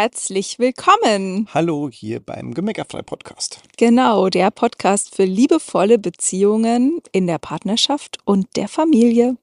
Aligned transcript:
herzlich 0.00 0.58
willkommen. 0.58 1.46
Hallo 1.52 1.90
hier 1.92 2.20
beim 2.20 2.54
Gemeckerfrei 2.54 3.02
Podcast. 3.02 3.60
Genau, 3.76 4.30
der 4.30 4.50
Podcast 4.50 5.14
für 5.14 5.26
liebevolle 5.26 5.98
Beziehungen 5.98 7.02
in 7.12 7.26
der 7.26 7.38
Partnerschaft 7.38 8.16
und 8.24 8.46
der 8.56 8.68
Familie. 8.68 9.36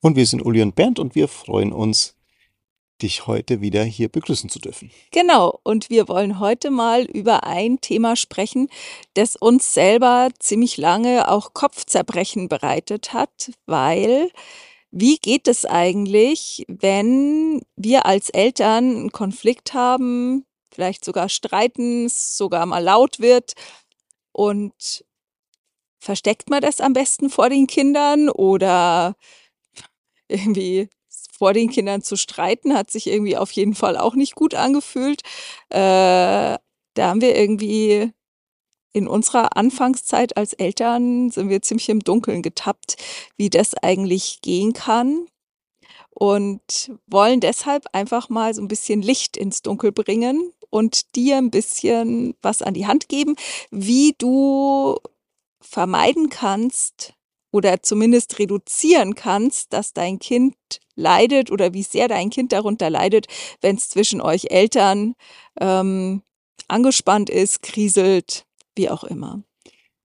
Und 0.00 0.16
wir 0.16 0.24
sind 0.24 0.40
Uli 0.40 0.62
und 0.62 0.74
Bernd 0.74 0.98
und 0.98 1.14
wir 1.14 1.28
freuen 1.28 1.70
uns, 1.70 2.16
dich 3.02 3.26
heute 3.26 3.60
wieder 3.60 3.84
hier 3.84 4.08
begrüßen 4.08 4.48
zu 4.48 4.58
dürfen. 4.58 4.90
Genau, 5.10 5.60
und 5.64 5.90
wir 5.90 6.08
wollen 6.08 6.40
heute 6.40 6.70
mal 6.70 7.02
über 7.02 7.44
ein 7.44 7.78
Thema 7.82 8.16
sprechen, 8.16 8.70
das 9.12 9.36
uns 9.36 9.74
selber 9.74 10.30
ziemlich 10.38 10.78
lange 10.78 11.28
auch 11.28 11.52
Kopfzerbrechen 11.52 12.48
bereitet 12.48 13.12
hat, 13.12 13.52
weil 13.66 14.30
wie 14.96 15.16
geht 15.16 15.48
es 15.48 15.66
eigentlich, 15.66 16.64
wenn 16.68 17.62
wir 17.74 18.06
als 18.06 18.30
Eltern 18.30 18.96
einen 18.96 19.12
Konflikt 19.12 19.74
haben, 19.74 20.46
vielleicht 20.72 21.04
sogar 21.04 21.28
streiten, 21.28 22.08
sogar 22.08 22.64
mal 22.64 22.78
laut 22.78 23.18
wird 23.18 23.54
und 24.30 25.04
versteckt 25.98 26.48
man 26.48 26.60
das 26.60 26.80
am 26.80 26.92
besten 26.92 27.28
vor 27.28 27.48
den 27.50 27.66
Kindern 27.66 28.28
oder 28.28 29.16
irgendwie 30.28 30.88
vor 31.36 31.54
den 31.54 31.70
Kindern 31.70 32.02
zu 32.02 32.16
streiten, 32.16 32.74
hat 32.74 32.92
sich 32.92 33.08
irgendwie 33.08 33.36
auf 33.36 33.50
jeden 33.50 33.74
Fall 33.74 33.96
auch 33.96 34.14
nicht 34.14 34.36
gut 34.36 34.54
angefühlt. 34.54 35.22
Äh, 35.70 36.56
da 36.94 37.08
haben 37.08 37.20
wir 37.20 37.36
irgendwie 37.36 38.12
in 38.94 39.08
unserer 39.08 39.56
Anfangszeit 39.56 40.36
als 40.36 40.54
Eltern 40.54 41.30
sind 41.30 41.50
wir 41.50 41.60
ziemlich 41.60 41.88
im 41.88 42.00
Dunkeln 42.00 42.42
getappt, 42.42 42.96
wie 43.36 43.50
das 43.50 43.74
eigentlich 43.74 44.40
gehen 44.40 44.72
kann. 44.72 45.26
Und 46.10 46.92
wollen 47.08 47.40
deshalb 47.40 47.86
einfach 47.92 48.28
mal 48.28 48.54
so 48.54 48.62
ein 48.62 48.68
bisschen 48.68 49.02
Licht 49.02 49.36
ins 49.36 49.62
Dunkel 49.62 49.90
bringen 49.90 50.52
und 50.70 51.16
dir 51.16 51.38
ein 51.38 51.50
bisschen 51.50 52.36
was 52.40 52.62
an 52.62 52.72
die 52.72 52.86
Hand 52.86 53.08
geben, 53.08 53.34
wie 53.72 54.14
du 54.16 54.96
vermeiden 55.60 56.30
kannst 56.30 57.14
oder 57.50 57.82
zumindest 57.82 58.38
reduzieren 58.38 59.16
kannst, 59.16 59.72
dass 59.72 59.92
dein 59.92 60.20
Kind 60.20 60.54
leidet 60.94 61.50
oder 61.50 61.72
wie 61.72 61.82
sehr 61.82 62.06
dein 62.06 62.30
Kind 62.30 62.52
darunter 62.52 62.90
leidet, 62.90 63.26
wenn 63.60 63.74
es 63.74 63.88
zwischen 63.88 64.20
euch 64.20 64.50
Eltern 64.50 65.14
ähm, 65.60 66.22
angespannt 66.68 67.28
ist, 67.28 67.62
kriselt, 67.62 68.46
wie 68.76 68.90
auch 68.90 69.04
immer. 69.04 69.42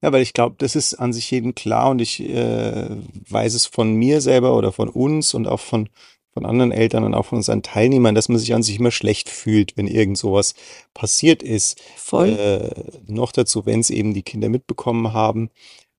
Ja, 0.01 0.13
weil 0.13 0.21
ich 0.21 0.33
glaube, 0.33 0.55
das 0.57 0.75
ist 0.75 0.93
an 0.93 1.11
sich 1.11 1.29
jedem 1.29 1.55
klar 1.55 1.89
und 1.89 1.99
ich 1.99 2.21
äh, 2.21 2.89
weiß 3.29 3.53
es 3.53 3.65
von 3.65 3.93
mir 3.93 4.21
selber 4.21 4.55
oder 4.55 4.71
von 4.71 4.87
uns 4.87 5.33
und 5.33 5.45
auch 5.45 5.59
von, 5.59 5.89
von 6.31 6.45
anderen 6.45 6.71
Eltern 6.71 7.03
und 7.03 7.13
auch 7.13 7.25
von 7.25 7.37
unseren 7.37 7.63
Teilnehmern, 7.63 8.15
dass 8.15 8.29
man 8.29 8.37
sich 8.37 8.53
an 8.53 8.63
sich 8.63 8.79
immer 8.79 8.91
schlecht 8.91 9.29
fühlt, 9.29 9.75
wenn 9.75 9.87
irgend 9.87 10.17
sowas 10.17 10.53
passiert 10.93 11.43
ist. 11.43 11.81
Voll. 11.97 12.29
Äh, 12.29 13.11
noch 13.11 13.33
dazu, 13.33 13.65
wenn 13.65 13.81
es 13.81 13.89
eben 13.89 14.13
die 14.13 14.23
Kinder 14.23 14.47
mitbekommen 14.47 15.11
haben. 15.11 15.49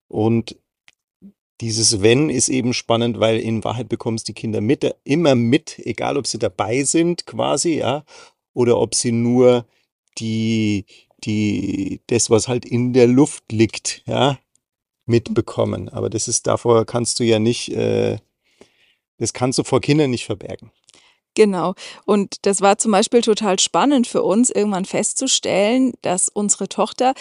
Und 0.08 0.56
dieses 1.60 2.00
Wenn 2.00 2.30
ist 2.30 2.48
eben 2.48 2.72
spannend, 2.72 3.20
weil 3.20 3.38
in 3.38 3.64
Wahrheit 3.64 3.90
bekommst 3.90 4.28
die 4.28 4.32
Kinder 4.32 4.62
mit, 4.62 4.94
immer 5.04 5.34
mit, 5.34 5.78
egal 5.78 6.16
ob 6.16 6.26
sie 6.26 6.38
dabei 6.38 6.84
sind 6.84 7.26
quasi, 7.26 7.78
ja, 7.78 8.04
oder 8.54 8.78
ob 8.78 8.94
sie 8.94 9.12
nur 9.12 9.66
die, 10.18 10.86
die, 11.24 12.00
das, 12.06 12.30
was 12.30 12.48
halt 12.48 12.64
in 12.64 12.92
der 12.92 13.06
Luft 13.06 13.52
liegt, 13.52 14.02
ja, 14.06 14.38
mitbekommen. 15.06 15.88
Aber 15.88 16.10
das 16.10 16.28
ist, 16.28 16.46
davor 16.46 16.86
kannst 16.86 17.20
du 17.20 17.24
ja 17.24 17.38
nicht, 17.38 17.70
äh, 17.70 18.18
das 19.18 19.32
kannst 19.32 19.58
du 19.58 19.64
vor 19.64 19.80
Kindern 19.80 20.10
nicht 20.10 20.24
verbergen. 20.24 20.70
Genau. 21.34 21.74
Und 22.06 22.44
das 22.46 22.60
war 22.60 22.78
zum 22.78 22.92
Beispiel 22.92 23.20
total 23.20 23.58
spannend 23.58 24.06
für 24.06 24.22
uns, 24.22 24.50
irgendwann 24.50 24.84
festzustellen, 24.84 25.92
dass 26.02 26.28
unsere 26.28 26.68
Tochter, 26.68 27.14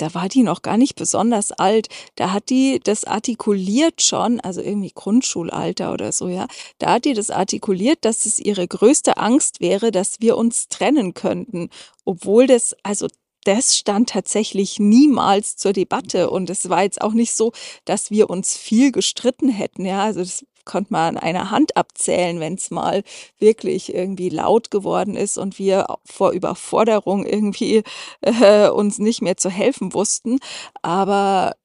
da 0.00 0.14
war 0.14 0.28
die 0.28 0.42
noch 0.42 0.62
gar 0.62 0.76
nicht 0.76 0.94
besonders 0.96 1.52
alt, 1.52 1.88
da 2.16 2.32
hat 2.32 2.50
die 2.50 2.80
das 2.82 3.04
artikuliert 3.04 4.02
schon, 4.02 4.40
also 4.40 4.60
irgendwie 4.60 4.92
Grundschulalter 4.94 5.92
oder 5.92 6.12
so, 6.12 6.28
ja. 6.28 6.46
Da 6.78 6.92
hat 6.94 7.04
die 7.04 7.14
das 7.14 7.30
artikuliert, 7.30 8.04
dass 8.04 8.26
es 8.26 8.38
ihre 8.38 8.66
größte 8.66 9.16
Angst 9.16 9.60
wäre, 9.60 9.90
dass 9.90 10.20
wir 10.20 10.36
uns 10.36 10.68
trennen 10.68 11.14
könnten, 11.14 11.68
obwohl 12.04 12.46
das, 12.46 12.74
also 12.82 13.06
das 13.44 13.76
stand 13.76 14.10
tatsächlich 14.10 14.78
niemals 14.78 15.56
zur 15.56 15.72
Debatte 15.72 16.30
und 16.30 16.50
es 16.50 16.68
war 16.68 16.82
jetzt 16.82 17.00
auch 17.00 17.12
nicht 17.12 17.32
so, 17.32 17.52
dass 17.84 18.10
wir 18.10 18.28
uns 18.30 18.56
viel 18.56 18.92
gestritten 18.92 19.48
hätten, 19.48 19.84
ja. 19.84 20.02
Also 20.04 20.20
das 20.20 20.44
konnte 20.64 20.92
man 20.92 21.16
an 21.16 21.22
einer 21.22 21.50
Hand 21.50 21.76
abzählen, 21.76 22.40
wenn 22.40 22.54
es 22.54 22.70
mal 22.70 23.02
wirklich 23.38 23.94
irgendwie 23.94 24.28
laut 24.28 24.70
geworden 24.70 25.16
ist 25.16 25.38
und 25.38 25.58
wir 25.58 25.86
vor 26.04 26.32
Überforderung 26.32 27.24
irgendwie 27.26 27.82
äh, 28.20 28.68
uns 28.68 28.98
nicht 28.98 29.22
mehr 29.22 29.36
zu 29.36 29.50
helfen 29.50 29.94
wussten. 29.94 30.38
Aber 30.82 31.56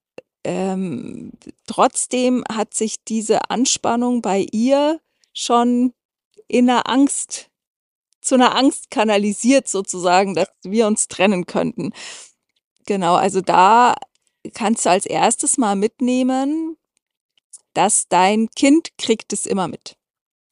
ähm, 0.43 1.31
trotzdem 1.67 2.43
hat 2.51 2.73
sich 2.73 3.03
diese 3.03 3.49
Anspannung 3.49 4.21
bei 4.21 4.45
ihr 4.51 4.99
schon 5.33 5.93
in 6.47 6.69
einer 6.69 6.87
Angst, 6.87 7.49
zu 8.21 8.35
einer 8.35 8.55
Angst 8.55 8.91
kanalisiert 8.91 9.67
sozusagen, 9.67 10.35
dass 10.35 10.49
wir 10.63 10.87
uns 10.87 11.07
trennen 11.07 11.45
könnten. 11.45 11.93
Genau, 12.85 13.15
also 13.15 13.41
da 13.41 13.95
kannst 14.53 14.85
du 14.85 14.89
als 14.91 15.05
erstes 15.05 15.57
mal 15.57 15.75
mitnehmen, 15.75 16.77
dass 17.75 18.07
dein 18.07 18.49
Kind 18.55 18.89
kriegt 18.97 19.31
es 19.33 19.45
immer 19.45 19.67
mit. 19.67 19.95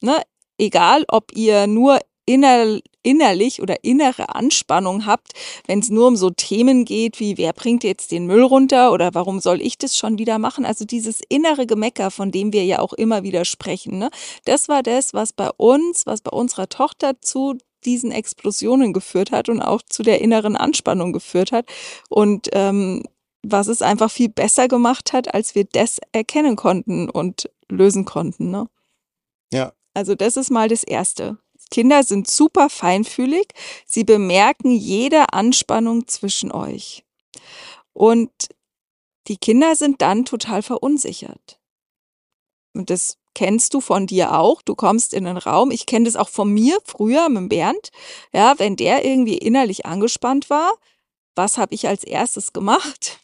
Ne? 0.00 0.22
Egal, 0.58 1.04
ob 1.08 1.32
ihr 1.32 1.66
nur 1.66 1.98
inner, 2.26 2.80
innerlich 3.02 3.60
oder 3.60 3.82
innere 3.82 4.34
Anspannung 4.34 5.06
habt, 5.06 5.32
wenn 5.66 5.80
es 5.80 5.90
nur 5.90 6.06
um 6.08 6.16
so 6.16 6.30
Themen 6.30 6.84
geht 6.84 7.20
wie, 7.20 7.36
wer 7.36 7.52
bringt 7.52 7.84
jetzt 7.84 8.12
den 8.12 8.26
Müll 8.26 8.42
runter 8.42 8.92
oder 8.92 9.14
warum 9.14 9.40
soll 9.40 9.60
ich 9.60 9.78
das 9.78 9.96
schon 9.96 10.18
wieder 10.18 10.38
machen? 10.38 10.64
Also 10.64 10.84
dieses 10.84 11.20
innere 11.28 11.66
Gemecker, 11.66 12.10
von 12.10 12.30
dem 12.30 12.52
wir 12.52 12.64
ja 12.64 12.78
auch 12.78 12.92
immer 12.92 13.22
wieder 13.22 13.44
sprechen, 13.44 13.98
ne? 13.98 14.10
das 14.44 14.68
war 14.68 14.82
das, 14.82 15.12
was 15.12 15.32
bei 15.32 15.50
uns, 15.56 16.06
was 16.06 16.22
bei 16.22 16.30
unserer 16.30 16.68
Tochter 16.68 17.20
zu 17.20 17.58
diesen 17.84 18.10
Explosionen 18.10 18.94
geführt 18.94 19.30
hat 19.30 19.48
und 19.48 19.60
auch 19.60 19.82
zu 19.82 20.02
der 20.02 20.22
inneren 20.22 20.56
Anspannung 20.56 21.12
geführt 21.12 21.52
hat. 21.52 21.66
Und 22.08 22.48
ähm, 22.52 23.02
was 23.44 23.68
es 23.68 23.82
einfach 23.82 24.10
viel 24.10 24.28
besser 24.28 24.68
gemacht 24.68 25.12
hat, 25.12 25.34
als 25.34 25.54
wir 25.54 25.64
das 25.64 26.00
erkennen 26.12 26.56
konnten 26.56 27.08
und 27.10 27.50
lösen 27.68 28.04
konnten. 28.04 28.50
Ne? 28.50 28.68
Ja. 29.52 29.72
Also 29.94 30.14
das 30.14 30.36
ist 30.36 30.50
mal 30.50 30.68
das 30.68 30.82
Erste. 30.82 31.38
Kinder 31.70 32.02
sind 32.02 32.28
super 32.28 32.68
feinfühlig. 32.68 33.48
Sie 33.86 34.04
bemerken 34.04 34.70
jede 34.70 35.32
Anspannung 35.32 36.06
zwischen 36.08 36.52
euch. 36.52 37.04
Und 37.92 38.30
die 39.28 39.36
Kinder 39.36 39.76
sind 39.76 40.02
dann 40.02 40.24
total 40.24 40.62
verunsichert. 40.62 41.58
Und 42.74 42.90
das 42.90 43.18
kennst 43.34 43.74
du 43.74 43.80
von 43.80 44.06
dir 44.06 44.38
auch. 44.38 44.62
Du 44.62 44.74
kommst 44.74 45.14
in 45.14 45.26
einen 45.26 45.38
Raum. 45.38 45.70
Ich 45.70 45.86
kenne 45.86 46.04
das 46.04 46.16
auch 46.16 46.28
von 46.28 46.52
mir 46.52 46.78
früher 46.84 47.28
mit 47.28 47.48
Bernd. 47.48 47.90
Ja, 48.32 48.58
wenn 48.58 48.76
der 48.76 49.04
irgendwie 49.04 49.38
innerlich 49.38 49.86
angespannt 49.86 50.50
war, 50.50 50.74
was 51.34 51.58
habe 51.58 51.74
ich 51.74 51.88
als 51.88 52.04
erstes 52.04 52.52
gemacht? 52.52 53.23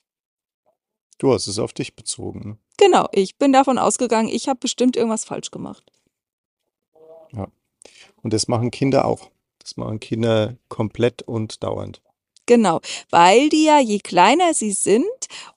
Du 1.20 1.34
hast 1.34 1.46
es 1.48 1.58
auf 1.58 1.74
dich 1.74 1.94
bezogen. 1.94 2.40
Ne? 2.48 2.58
Genau, 2.78 3.06
ich 3.12 3.36
bin 3.36 3.52
davon 3.52 3.76
ausgegangen, 3.76 4.28
ich 4.28 4.48
habe 4.48 4.58
bestimmt 4.58 4.96
irgendwas 4.96 5.26
falsch 5.26 5.50
gemacht. 5.50 5.84
Ja. 7.32 7.46
Und 8.22 8.32
das 8.32 8.48
machen 8.48 8.70
Kinder 8.70 9.04
auch. 9.04 9.30
Das 9.58 9.76
machen 9.76 10.00
Kinder 10.00 10.56
komplett 10.68 11.20
und 11.20 11.62
dauernd. 11.62 12.00
Genau, 12.46 12.80
weil 13.10 13.50
die 13.50 13.64
ja, 13.64 13.78
je 13.80 13.98
kleiner 13.98 14.54
sie 14.54 14.72
sind, 14.72 15.04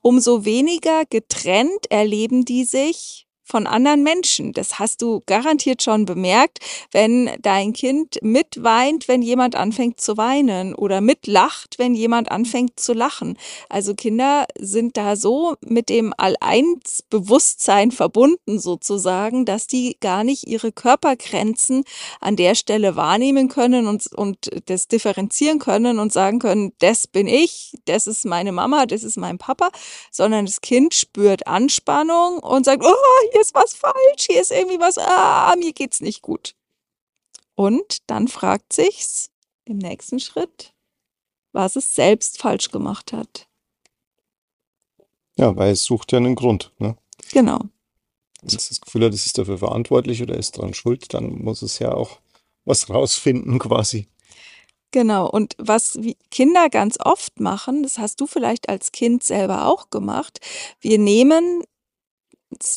umso 0.02 0.44
weniger 0.44 1.06
getrennt 1.06 1.90
erleben 1.90 2.44
die 2.44 2.66
sich 2.66 3.26
von 3.54 3.68
anderen 3.68 4.02
Menschen. 4.02 4.52
Das 4.52 4.80
hast 4.80 5.04
du 5.04 5.22
garantiert 5.28 5.84
schon 5.84 6.06
bemerkt, 6.06 6.58
wenn 6.92 7.30
dein 7.40 7.72
Kind 7.72 8.18
mitweint, 8.24 9.08
wenn 9.08 9.22
jemand 9.22 9.56
anfängt 9.56 10.02
zu 10.02 10.18
weinen 10.18 10.74
oder 10.74 11.02
mitlacht, 11.02 11.76
wenn 11.78 11.94
jemand 11.94 12.32
anfängt 12.32 12.80
zu 12.80 12.94
lachen. 12.94 13.38
Also 13.70 13.94
Kinder 13.94 14.48
sind 14.58 14.98
da 14.98 15.16
so 15.16 15.54
mit 15.64 15.90
dem 15.90 16.16
All-Eins-Bewusstsein 16.18 17.92
verbunden 17.92 18.58
sozusagen, 18.58 19.46
dass 19.46 19.68
die 19.68 19.98
gar 20.00 20.24
nicht 20.24 20.48
ihre 20.48 20.72
Körpergrenzen 20.72 21.84
an 22.22 22.36
der 22.36 22.56
Stelle 22.56 22.96
wahrnehmen 22.96 23.50
können 23.50 23.86
und, 23.86 24.08
und 24.16 24.50
das 24.66 24.88
differenzieren 24.88 25.60
können 25.60 26.00
und 26.00 26.12
sagen 26.12 26.40
können, 26.40 26.74
das 26.80 27.06
bin 27.06 27.28
ich, 27.28 27.76
das 27.86 28.08
ist 28.08 28.26
meine 28.26 28.52
Mama, 28.52 28.88
das 28.88 29.04
ist 29.04 29.18
mein 29.18 29.38
Papa, 29.38 29.70
sondern 30.10 30.48
das 30.48 30.62
Kind 30.62 30.96
spürt 30.96 31.46
Anspannung 31.46 32.40
und 32.40 32.66
sagt, 32.66 32.84
oh, 32.84 32.96
hier 33.32 33.43
ist 33.44 33.54
was 33.54 33.74
falsch, 33.74 34.28
hier 34.28 34.42
ist 34.42 34.52
irgendwie 34.52 34.80
was, 34.80 34.98
ah, 34.98 35.54
mir 35.58 35.74
geht's 35.74 36.02
nicht 36.02 36.22
gut. 36.22 36.56
Und 37.56 37.98
dann 38.08 38.28
fragt 38.28 38.74
sich's 38.74 39.30
im 39.66 39.78
nächsten 39.78 40.20
Schritt, 40.20 40.74
was 41.52 41.76
es 41.76 41.94
selbst 41.94 42.42
falsch 42.42 42.72
gemacht 42.72 43.14
hat. 43.14 43.48
Ja, 45.36 45.56
weil 45.56 45.72
es 45.72 45.84
sucht 45.84 46.12
ja 46.12 46.18
einen 46.18 46.36
Grund. 46.36 46.72
Ne? 46.78 46.96
Genau. 47.32 47.60
Wenn 48.42 48.56
es 48.56 48.70
das 48.70 48.82
Gefühl 48.82 49.06
hat, 49.06 49.14
es 49.14 49.26
ist 49.26 49.38
dafür 49.38 49.58
verantwortlich 49.58 50.22
oder 50.22 50.38
ist 50.38 50.58
daran 50.58 50.74
schuld, 50.74 51.14
dann 51.14 51.44
muss 51.44 51.62
es 51.62 51.80
ja 51.80 51.94
auch 51.94 52.20
was 52.66 52.90
rausfinden 52.90 53.60
quasi. 53.60 54.08
Genau. 54.92 55.28
Und 55.28 55.56
was 55.58 56.00
Kinder 56.30 56.70
ganz 56.70 56.98
oft 57.00 57.40
machen, 57.40 57.84
das 57.84 57.98
hast 57.98 58.22
du 58.22 58.28
vielleicht 58.28 58.70
als 58.70 58.92
Kind 58.92 59.24
selber 59.24 59.68
auch 59.68 59.90
gemacht, 59.90 60.40
wir 60.82 61.00
nehmen 61.00 61.64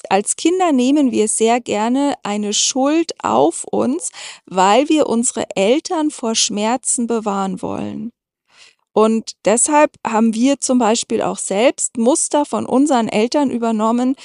als 0.09 0.37
Kinder 0.37 0.73
nehmen 0.73 1.11
wir 1.13 1.29
sehr 1.29 1.61
gerne 1.61 2.15
eine 2.23 2.53
Schuld 2.53 3.13
auf 3.23 3.65
uns, 3.65 4.11
weil 4.47 4.89
wir 4.89 5.09
unsere 5.09 5.45
Eltern 5.57 6.11
vor 6.11 6.35
Schmerzen 6.35 7.07
bewahren 7.07 7.63
wollen. 7.63 8.13
Und 8.93 9.33
deshalb 9.45 9.93
haben 10.07 10.33
wir 10.35 10.59
zum 10.61 10.79
Beispiel 10.79 11.21
auch 11.21 11.39
selbst 11.39 11.99
Muster 11.99 12.47
von 12.47 12.65
unseren 12.65 13.09
Eltern 13.09 13.51
übernommen, 13.51 14.17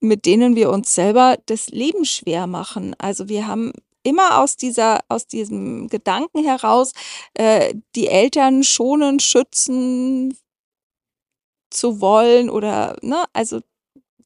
mit 0.00 0.26
denen 0.26 0.56
wir 0.56 0.70
uns 0.70 0.94
selber 0.94 1.38
das 1.46 1.68
Leben 1.68 2.04
schwer 2.04 2.46
machen. 2.46 2.94
Also 2.98 3.28
wir 3.28 3.46
haben 3.46 3.72
immer 4.02 4.40
aus 4.40 4.56
dieser, 4.56 5.00
aus 5.08 5.26
diesem 5.26 5.88
Gedanken 5.88 6.44
heraus, 6.44 6.92
äh, 7.34 7.74
die 7.94 8.08
Eltern 8.08 8.62
schonen, 8.62 9.20
schützen 9.20 10.36
zu 11.70 12.00
wollen 12.00 12.48
oder, 12.50 12.96
ne, 13.02 13.24
also 13.32 13.60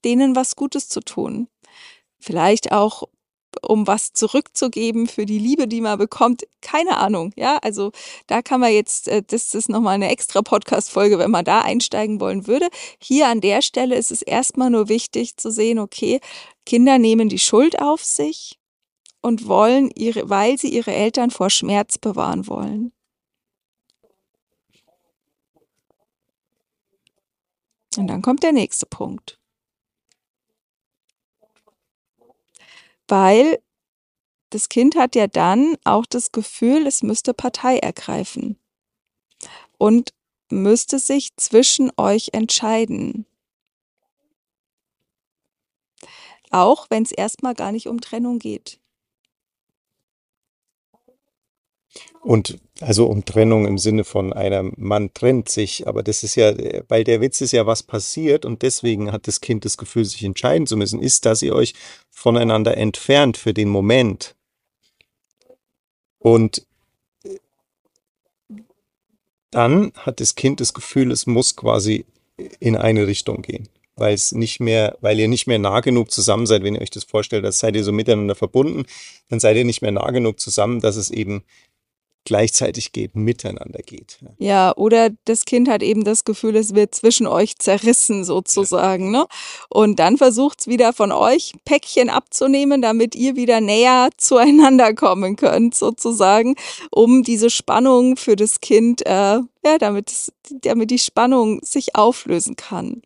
denen 0.05 0.37
was 0.37 0.57
Gutes 0.57 0.89
zu 0.89 1.01
tun. 1.01 1.49
Vielleicht 2.19 2.73
auch 2.73 3.05
um 3.63 3.87
was 3.87 4.13
zurückzugeben 4.13 5.07
für 5.07 5.27
die 5.27 5.39
Liebe, 5.39 5.67
die 5.67 5.81
man 5.81 5.99
bekommt. 5.99 6.45
Keine 6.61 6.99
Ahnung, 6.99 7.33
ja. 7.37 7.59
Also 7.59 7.93
da 8.27 8.43
kann 8.43 8.61
man 8.61 8.73
jetzt, 8.73 9.09
äh, 9.09 9.23
das 9.27 9.55
ist 9.55 9.69
nochmal 9.69 9.95
eine 9.95 10.11
extra 10.11 10.43
Podcast-Folge, 10.43 11.19
wenn 11.19 11.31
man 11.31 11.45
da 11.45 11.61
einsteigen 11.63 12.21
wollen 12.21 12.47
würde. 12.47 12.69
Hier 13.01 13.29
an 13.29 13.41
der 13.41 13.63
Stelle 13.63 13.97
ist 13.97 14.13
es 14.13 14.23
erstmal 14.23 14.71
nur 14.71 14.89
wichtig 14.89 15.37
zu 15.37 15.51
sehen, 15.51 15.79
okay, 15.79 16.21
Kinder 16.67 16.99
nehmen 16.99 17.29
die 17.29 17.39
Schuld 17.39 17.81
auf 17.81 18.05
sich 18.05 18.59
und 19.23 19.49
wollen 19.49 19.91
ihre, 19.95 20.29
weil 20.31 20.59
sie 20.59 20.69
ihre 20.69 20.93
Eltern 20.93 21.31
vor 21.31 21.51
Schmerz 21.51 21.99
bewahren 21.99 22.47
wollen. 22.47 22.93
Und 27.97 28.07
dann 28.07 28.23
kommt 28.23 28.43
der 28.45 28.53
nächste 28.53 28.87
Punkt. 28.87 29.40
Weil 33.11 33.63
das 34.51 34.69
Kind 34.69 34.97
hat 34.97 35.15
ja 35.15 35.27
dann 35.27 35.77
auch 35.85 36.07
das 36.07 36.33
Gefühl, 36.33 36.87
es 36.87 37.03
müsste 37.03 37.35
Partei 37.35 37.79
ergreifen 37.79 38.59
und 39.79 40.13
müsste 40.51 40.99
sich 40.99 41.37
zwischen 41.37 41.93
euch 41.97 42.31
entscheiden. 42.33 43.27
Auch 46.51 46.89
wenn 46.91 47.05
es 47.05 47.13
erstmal 47.13 47.55
gar 47.55 47.71
nicht 47.71 47.87
um 47.87 48.01
Trennung 48.01 48.41
geht. 48.41 48.80
Und 52.23 52.59
also 52.81 53.07
um 53.07 53.25
Trennung 53.25 53.67
im 53.67 53.79
Sinne 53.79 54.05
von 54.05 54.33
einer 54.33 54.63
Mann 54.77 55.13
trennt 55.15 55.49
sich, 55.49 55.87
aber 55.89 56.03
das 56.03 56.23
ist 56.23 56.35
ja, 56.35 56.55
weil 56.89 57.05
der 57.05 57.21
Witz 57.21 57.41
ist 57.41 57.53
ja, 57.53 57.67
was 57.67 57.83
passiert 57.83 58.45
und 58.45 58.63
deswegen 58.63 59.11
hat 59.11 59.27
das 59.27 59.41
Kind 59.41 59.65
das 59.65 59.77
Gefühl, 59.77 60.05
sich 60.05 60.23
entscheiden 60.23 60.67
zu 60.67 60.77
müssen, 60.77 61.01
ist, 61.01 61.27
dass 61.27 61.43
ihr 61.43 61.55
euch 61.55 61.75
voneinander 62.11 62.77
entfernt 62.77 63.37
für 63.37 63.55
den 63.55 63.69
Moment. 63.69 64.35
Und 66.19 66.67
dann 69.51 69.93
hat 69.97 70.21
das 70.21 70.35
Kind 70.35 70.61
das 70.61 70.75
Gefühl, 70.75 71.11
es 71.11 71.27
muss 71.27 71.57
quasi 71.57 72.05
in 72.61 72.77
eine 72.77 73.07
Richtung 73.07 73.43
gehen, 73.43 73.69
weil 73.97 74.15
es 74.15 74.33
nicht 74.33 74.61
mehr, 74.61 74.97
weil 75.01 75.19
ihr 75.19 75.29
nicht 75.29 75.47
mehr 75.47 75.59
nah 75.59 75.81
genug 75.81 76.11
zusammen 76.11 76.47
seid, 76.47 76.63
wenn 76.63 76.75
ihr 76.75 76.83
euch 76.83 76.91
das 76.91 77.05
vorstellt, 77.05 77.45
als 77.45 77.59
seid 77.59 77.75
ihr 77.75 77.85
so 77.85 77.93
miteinander 77.93 78.35
verbunden, 78.35 78.85
dann 79.29 79.41
seid 79.41 79.57
ihr 79.57 79.65
nicht 79.65 79.83
mehr 79.83 79.93
nah 79.93 80.11
genug 80.11 80.39
zusammen, 80.39 80.81
dass 80.81 80.97
es 80.97 81.11
eben 81.11 81.43
gleichzeitig 82.25 82.93
geht, 82.93 83.17
miteinander 83.17 83.81
geht. 83.81 84.19
Ja, 84.39 84.75
oder 84.77 85.11
das 85.25 85.45
Kind 85.45 85.69
hat 85.69 85.83
eben 85.83 86.05
das 86.05 86.25
Gefühl, 86.25 86.57
es 86.57 86.75
wird 86.75 86.95
zwischen 86.95 87.27
euch 87.27 87.59
zerrissen 87.59 88.25
sozusagen. 88.25 89.13
Ja. 89.13 89.21
Ne? 89.21 89.27
Und 89.69 89.99
dann 89.99 90.17
versucht 90.17 90.61
es 90.61 90.67
wieder 90.67 90.93
von 90.93 91.13
euch 91.13 91.53
Päckchen 91.65 92.11
abzunehmen, 92.11 92.83
damit 92.83 93.15
ihr 93.15 93.37
wieder 93.37 93.61
näher 93.61 94.11
zueinander 94.17 94.95
kommen 94.95 95.37
könnt 95.37 95.75
sozusagen, 95.75 96.55
um 96.91 97.23
diese 97.23 97.51
Spannung 97.51 98.17
für 98.17 98.37
das 98.37 98.61
Kind, 98.61 99.05
äh, 99.07 99.41
ja, 99.65 99.79
damit, 99.79 100.11
es, 100.11 100.33
damit 100.63 100.91
die 100.91 100.99
Spannung 100.99 101.61
sich 101.63 101.97
auflösen 101.97 102.57
kann. 102.57 103.03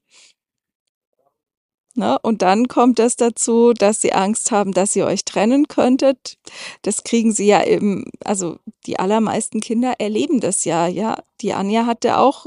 Ne? 1.97 2.19
Und 2.23 2.43
dann 2.43 2.67
kommt 2.69 2.99
es 2.99 3.17
dazu, 3.17 3.73
dass 3.73 4.01
sie 4.01 4.13
Angst 4.13 4.51
haben, 4.51 4.73
dass 4.73 4.97
ihr 4.97 5.07
euch 5.07 5.25
trennen 5.25 5.69
könntet. 5.69 6.39
Das 6.83 7.05
kriegen 7.05 7.33
sie 7.33 7.47
ja 7.47 7.65
eben, 7.65 8.05
also 8.25 8.59
die 8.87 8.99
allermeisten 8.99 9.61
Kinder 9.61 9.95
erleben 9.99 10.41
das 10.41 10.65
ja, 10.65 10.87
ja. 10.89 11.23
Die 11.41 11.53
Anja 11.53 11.87
hatte 11.87 12.19
auch 12.19 12.47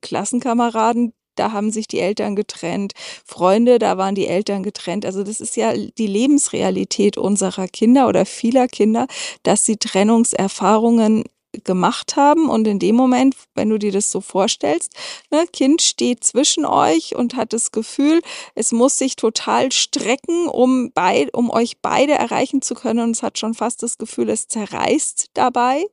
Klassenkameraden, 0.00 1.12
da 1.34 1.52
haben 1.52 1.70
sich 1.70 1.88
die 1.88 2.00
Eltern 2.00 2.36
getrennt, 2.36 2.92
Freunde, 3.24 3.78
da 3.78 3.98
waren 3.98 4.14
die 4.14 4.26
Eltern 4.26 4.62
getrennt. 4.62 5.06
Also 5.06 5.22
das 5.22 5.40
ist 5.40 5.56
ja 5.56 5.74
die 5.74 6.06
Lebensrealität 6.06 7.16
unserer 7.16 7.68
Kinder 7.68 8.08
oder 8.08 8.26
vieler 8.26 8.68
Kinder, 8.68 9.06
dass 9.42 9.64
sie 9.64 9.76
Trennungserfahrungen 9.76 11.24
gemacht 11.64 12.16
haben. 12.16 12.48
Und 12.48 12.66
in 12.66 12.78
dem 12.78 12.96
Moment, 12.96 13.36
wenn 13.54 13.68
du 13.68 13.78
dir 13.78 13.92
das 13.92 14.10
so 14.10 14.20
vorstellst, 14.20 14.94
ne, 15.30 15.46
Kind 15.52 15.82
steht 15.82 16.24
zwischen 16.24 16.64
euch 16.64 17.14
und 17.14 17.36
hat 17.36 17.52
das 17.52 17.72
Gefühl, 17.72 18.22
es 18.54 18.72
muss 18.72 18.98
sich 18.98 19.16
total 19.16 19.72
strecken, 19.72 20.48
um, 20.48 20.92
beid, 20.92 21.34
um 21.34 21.50
euch 21.50 21.78
beide 21.80 22.14
erreichen 22.14 22.62
zu 22.62 22.74
können. 22.74 23.00
Und 23.00 23.10
es 23.12 23.22
hat 23.22 23.38
schon 23.38 23.54
fast 23.54 23.82
das 23.82 23.98
Gefühl, 23.98 24.30
es 24.30 24.48
zerreißt 24.48 25.30
dabei. 25.34 25.84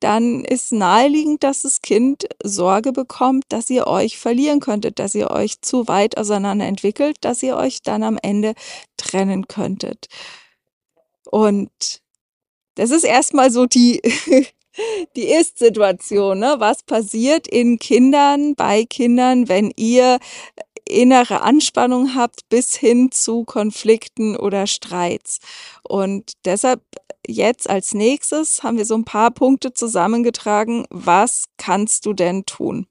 Dann 0.00 0.44
ist 0.44 0.72
naheliegend, 0.72 1.42
dass 1.42 1.62
das 1.62 1.82
Kind 1.82 2.26
Sorge 2.42 2.92
bekommt, 2.92 3.44
dass 3.48 3.70
ihr 3.70 3.86
euch 3.86 4.18
verlieren 4.18 4.60
könntet, 4.60 4.98
dass 4.98 5.14
ihr 5.14 5.30
euch 5.30 5.60
zu 5.62 5.88
weit 5.88 6.16
auseinander 6.16 6.66
entwickelt, 6.66 7.16
dass 7.20 7.42
ihr 7.42 7.56
euch 7.56 7.82
dann 7.82 8.02
am 8.02 8.18
Ende 8.22 8.54
trennen 8.96 9.48
könntet. 9.48 10.08
Und 11.30 11.70
das 12.74 12.90
ist 12.90 13.04
erstmal 13.04 13.50
so 13.50 13.66
die 13.66 14.00
die 15.16 15.28
Ist-Situation, 15.28 16.38
ne? 16.38 16.56
Was 16.58 16.82
passiert 16.82 17.46
in 17.48 17.78
Kindern, 17.78 18.54
bei 18.54 18.84
Kindern, 18.84 19.48
wenn 19.48 19.72
ihr 19.76 20.18
innere 20.84 21.42
Anspannung 21.42 22.14
habt 22.14 22.48
bis 22.48 22.74
hin 22.74 23.10
zu 23.12 23.44
Konflikten 23.44 24.36
oder 24.36 24.66
Streits. 24.66 25.38
Und 25.82 26.32
deshalb 26.44 26.82
jetzt 27.26 27.70
als 27.70 27.94
nächstes 27.94 28.62
haben 28.62 28.78
wir 28.78 28.84
so 28.84 28.94
ein 28.94 29.04
paar 29.04 29.30
Punkte 29.30 29.72
zusammengetragen. 29.72 30.86
Was 30.90 31.46
kannst 31.56 32.06
du 32.06 32.12
denn 32.12 32.44
tun? 32.46 32.86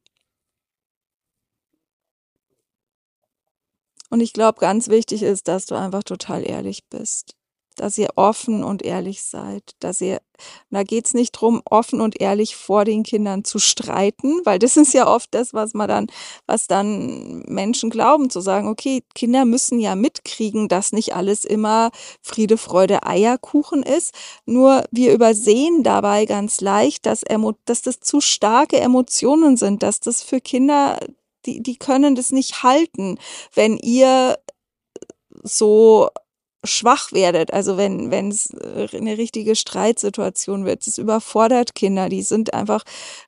Und 4.09 4.19
ich 4.21 4.33
glaube, 4.33 4.59
ganz 4.59 4.89
wichtig 4.89 5.23
ist, 5.23 5.47
dass 5.47 5.65
du 5.65 5.75
einfach 5.75 6.03
total 6.03 6.45
ehrlich 6.45 6.83
bist 6.89 7.35
dass 7.75 7.97
ihr 7.97 8.09
offen 8.15 8.63
und 8.63 8.83
ehrlich 8.83 9.23
seid, 9.23 9.63
dass 9.79 10.01
ihr, 10.01 10.21
da 10.69 10.83
geht's 10.83 11.13
nicht 11.13 11.31
drum, 11.31 11.61
offen 11.65 12.01
und 12.01 12.19
ehrlich 12.19 12.55
vor 12.55 12.85
den 12.85 13.03
Kindern 13.03 13.43
zu 13.43 13.59
streiten, 13.59 14.41
weil 14.43 14.59
das 14.59 14.77
ist 14.77 14.93
ja 14.93 15.07
oft 15.07 15.33
das, 15.33 15.53
was 15.53 15.73
man 15.73 15.87
dann, 15.87 16.07
was 16.47 16.67
dann 16.67 17.43
Menschen 17.47 17.89
glauben, 17.89 18.29
zu 18.29 18.41
sagen, 18.41 18.67
okay, 18.67 19.03
Kinder 19.15 19.45
müssen 19.45 19.79
ja 19.79 19.95
mitkriegen, 19.95 20.67
dass 20.67 20.91
nicht 20.91 21.15
alles 21.15 21.45
immer 21.45 21.91
Friede, 22.21 22.57
Freude, 22.57 23.03
Eierkuchen 23.03 23.83
ist. 23.83 24.13
Nur 24.45 24.83
wir 24.91 25.13
übersehen 25.13 25.83
dabei 25.83 26.25
ganz 26.25 26.61
leicht, 26.61 27.05
dass, 27.05 27.23
dass 27.65 27.81
das 27.81 27.99
zu 27.99 28.21
starke 28.21 28.79
Emotionen 28.79 29.57
sind, 29.57 29.83
dass 29.83 29.99
das 29.99 30.23
für 30.23 30.41
Kinder 30.41 30.99
die, 31.45 31.61
die 31.61 31.75
können 31.75 32.15
das 32.15 32.31
nicht 32.31 32.63
halten, 32.63 33.17
wenn 33.53 33.77
ihr 33.77 34.37
so 35.43 36.09
schwach 36.63 37.11
werdet, 37.11 37.53
also 37.53 37.77
wenn 37.77 38.11
wenn 38.11 38.29
es 38.29 38.51
äh, 38.51 38.87
eine 38.95 39.17
richtige 39.17 39.55
Streitsituation 39.55 40.65
wird, 40.65 40.85
es 40.87 40.97
überfordert 40.97 41.75
Kinder, 41.75 42.09
die 42.09 42.21
sind 42.21 42.53
einfach 42.53 42.83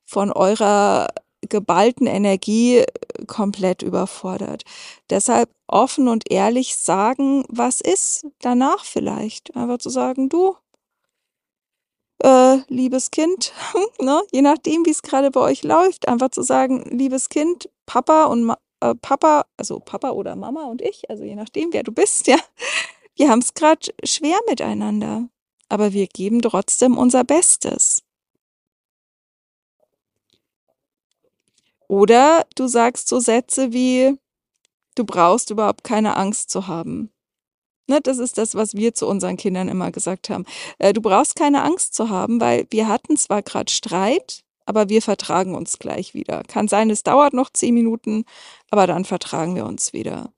von 0.06 0.32
eurer 0.32 1.08
geballten 1.50 2.08
Energie 2.08 2.78
äh, 2.78 2.86
komplett 3.28 3.82
überfordert. 3.82 4.64
Deshalb 5.10 5.50
offen 5.68 6.08
und 6.08 6.32
ehrlich 6.32 6.76
sagen, 6.76 7.46
was 7.50 7.82
ist 7.82 8.26
danach 8.40 8.86
vielleicht. 8.86 9.56
Einfach 9.56 9.80
zu 9.80 9.90
sagen, 9.90 10.30
du, 10.30 10.56
äh, 12.24 12.58
liebes 12.68 13.12
Kind, 13.12 13.54
ne? 14.00 14.22
je 14.32 14.42
nachdem, 14.42 14.86
wie 14.86 14.92
es 14.92 15.02
gerade 15.02 15.32
bei 15.32 15.42
euch 15.42 15.64
läuft, 15.64 16.08
einfach 16.08 16.30
zu 16.30 16.42
sagen, 16.42 16.84
liebes 16.90 17.30
Kind, 17.30 17.70
Papa 17.86 18.26
und 18.26 18.44
Ma 18.44 18.58
äh, 18.82 18.96
Papa, 18.96 19.46
also 19.58 19.80
Papa 19.80 20.12
oder 20.12 20.36
Mama 20.36 20.66
und 20.66 20.82
ich, 20.82 21.10
also 21.10 21.24
je 21.24 21.36
nachdem, 21.36 21.74
wer 21.74 21.84
du 21.84 21.92
bist, 21.92 22.28
ja, 22.28 22.38
wir 23.16 23.30
haben 23.30 23.40
es 23.40 23.54
gerade 23.54 23.94
schwer 24.04 24.40
miteinander, 24.48 25.30
aber 25.70 25.94
wir 25.94 26.08
geben 26.08 26.42
trotzdem 26.42 26.98
unser 26.98 27.24
Bestes. 27.24 28.04
Oder 31.88 32.46
du 32.56 32.68
sagst 32.68 33.08
so 33.08 33.20
Sätze 33.20 33.72
wie, 33.72 34.18
du 34.96 35.06
brauchst 35.06 35.52
überhaupt 35.52 35.84
keine 35.84 36.18
Angst 36.18 36.50
zu 36.50 36.68
haben. 36.68 37.12
Ne, 37.88 38.00
das 38.02 38.18
ist 38.18 38.38
das, 38.38 38.56
was 38.56 38.76
wir 38.76 38.94
zu 38.94 39.08
unseren 39.08 39.36
Kindern 39.36 39.68
immer 39.68 39.92
gesagt 39.92 40.30
haben. 40.30 40.46
Äh, 40.80 40.94
du 40.94 41.02
brauchst 41.02 41.36
keine 41.36 41.64
Angst 41.64 41.94
zu 41.94 42.10
haben, 42.10 42.40
weil 42.40 42.66
wir 42.72 42.88
hatten 42.88 43.18
zwar 43.18 43.42
gerade 43.42 43.72
Streit, 43.72 44.44
aber 44.66 44.88
wir 44.90 45.02
vertragen 45.02 45.54
uns 45.54 45.80
gleich 45.80 46.14
wieder. 46.14 46.44
Kann 46.44 46.70
sein, 46.70 46.90
es 46.90 47.04
dauert 47.04 47.34
noch 47.34 47.52
zehn 47.52 47.74
Minuten, 47.74 48.24
aber 48.72 48.88
dann 48.88 49.04
vertragen 49.04 49.56
wir 49.56 49.66
uns 49.66 49.92
wieder. 49.92 50.34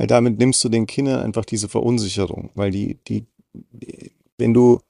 Weil 0.00 0.06
damit 0.06 0.38
nimmst 0.38 0.64
du 0.64 0.70
den 0.70 0.86
Kindern 0.86 1.20
einfach 1.20 1.44
diese 1.44 1.68
Verunsicherung, 1.68 2.48
weil 2.54 2.70
die, 2.70 2.96
die, 3.06 3.26
wenn 4.38 4.54
du, 4.54 4.80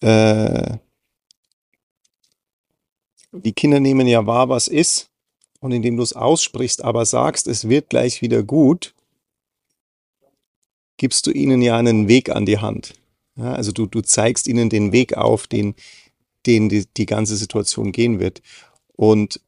äh, 0.00 0.78
die 3.30 3.52
Kinder 3.52 3.78
nehmen 3.78 4.08
ja 4.08 4.26
wahr, 4.26 4.48
was 4.48 4.66
ist, 4.66 5.10
und 5.60 5.70
indem 5.70 5.96
du 5.96 6.02
es 6.02 6.12
aussprichst, 6.12 6.82
aber 6.82 7.06
sagst, 7.06 7.46
es 7.46 7.68
wird 7.68 7.88
gleich 7.88 8.20
wieder 8.20 8.42
gut, 8.42 8.96
gibst 10.96 11.28
du 11.28 11.30
ihnen 11.30 11.62
ja 11.62 11.76
einen 11.76 12.08
Weg 12.08 12.30
an 12.30 12.44
die 12.44 12.58
Hand. 12.58 12.94
Ja, 13.36 13.52
also 13.52 13.70
du, 13.70 13.86
du 13.86 14.00
zeigst 14.00 14.48
ihnen 14.48 14.70
den 14.70 14.90
Weg 14.90 15.16
auf, 15.16 15.46
den, 15.46 15.76
den 16.46 16.68
die, 16.68 16.84
die 16.96 17.06
ganze 17.06 17.36
Situation 17.36 17.92
gehen 17.92 18.18
wird. 18.18 18.42
Und 18.96 19.40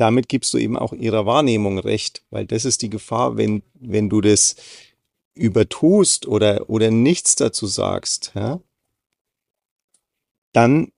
damit 0.00 0.30
gibst 0.30 0.54
du 0.54 0.58
eben 0.58 0.78
auch 0.78 0.94
ihrer 0.94 1.26
Wahrnehmung 1.26 1.78
recht, 1.78 2.22
weil 2.30 2.46
das 2.46 2.64
ist 2.64 2.80
die 2.80 2.88
Gefahr, 2.88 3.36
wenn, 3.36 3.62
wenn 3.74 4.08
du 4.08 4.22
das 4.22 4.56
übertust 5.34 6.26
oder, 6.26 6.70
oder 6.70 6.90
nichts 6.90 7.36
dazu 7.36 7.66
sagst, 7.66 8.32
ja, 8.34 8.60
dann 10.52 10.90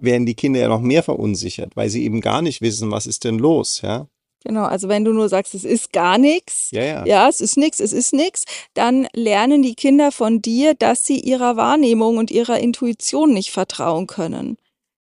werden 0.00 0.26
die 0.26 0.34
Kinder 0.34 0.58
ja 0.58 0.68
noch 0.68 0.80
mehr 0.80 1.02
verunsichert, 1.02 1.76
weil 1.76 1.90
sie 1.90 2.04
eben 2.04 2.20
gar 2.20 2.42
nicht 2.42 2.60
wissen, 2.60 2.90
was 2.90 3.06
ist 3.06 3.24
denn 3.24 3.38
los, 3.38 3.82
ja. 3.82 4.08
Genau, 4.42 4.64
also 4.64 4.88
wenn 4.88 5.04
du 5.04 5.12
nur 5.12 5.28
sagst, 5.28 5.54
es 5.54 5.64
ist 5.64 5.92
gar 5.92 6.16
nichts, 6.18 6.70
Ja, 6.72 6.82
ja. 6.82 7.06
ja, 7.06 7.28
es 7.28 7.40
ist 7.40 7.56
nichts, 7.56 7.78
es 7.78 7.92
ist 7.92 8.14
nichts, 8.14 8.44
dann 8.74 9.06
lernen 9.12 9.62
die 9.62 9.74
Kinder 9.74 10.10
von 10.12 10.40
dir, 10.40 10.74
dass 10.74 11.04
sie 11.04 11.20
ihrer 11.20 11.56
Wahrnehmung 11.56 12.16
und 12.16 12.30
ihrer 12.30 12.58
Intuition 12.58 13.32
nicht 13.32 13.50
vertrauen 13.50 14.06
können, 14.06 14.56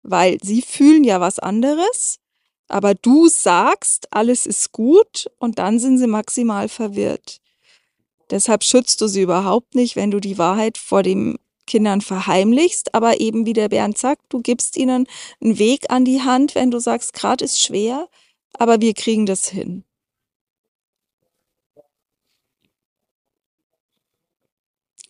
weil 0.04 0.38
sie 0.42 0.62
fühlen 0.62 1.04
ja 1.04 1.20
was 1.20 1.40
anderes, 1.40 2.20
aber 2.74 2.96
du 2.96 3.28
sagst, 3.28 4.08
alles 4.10 4.48
ist 4.48 4.72
gut 4.72 5.30
und 5.38 5.60
dann 5.60 5.78
sind 5.78 6.00
sie 6.00 6.08
maximal 6.08 6.68
verwirrt. 6.68 7.40
Deshalb 8.32 8.64
schützt 8.64 9.00
du 9.00 9.08
sie 9.08 9.22
überhaupt 9.22 9.76
nicht, 9.76 9.96
wenn 9.96 10.10
du 10.10 10.20
die 10.20 10.40
Wahrheit 10.40 10.80
vor 10.80 11.04
den 11.04 11.38
Kindern 11.68 12.02
verheimlichst, 12.02 12.96
aber 12.96 13.20
eben 13.20 13.46
wie 13.46 13.54
der 13.54 13.70
Bernd 13.70 14.00
sagt, 14.00 14.24
du 14.30 14.42
gibst 14.42 14.76
ihnen 14.76 15.06
einen 15.40 15.60
Weg 15.60 15.92
an 15.92 16.04
die 16.04 16.24
Hand, 16.24 16.56
wenn 16.56 16.72
du 16.72 16.80
sagst, 16.80 17.14
gerade 17.14 17.46
ist 17.46 17.62
schwer, 17.62 18.10
aber 18.54 18.82
wir 18.82 18.96
kriegen 18.96 19.28
das 19.28 19.48
hin. 19.48 19.84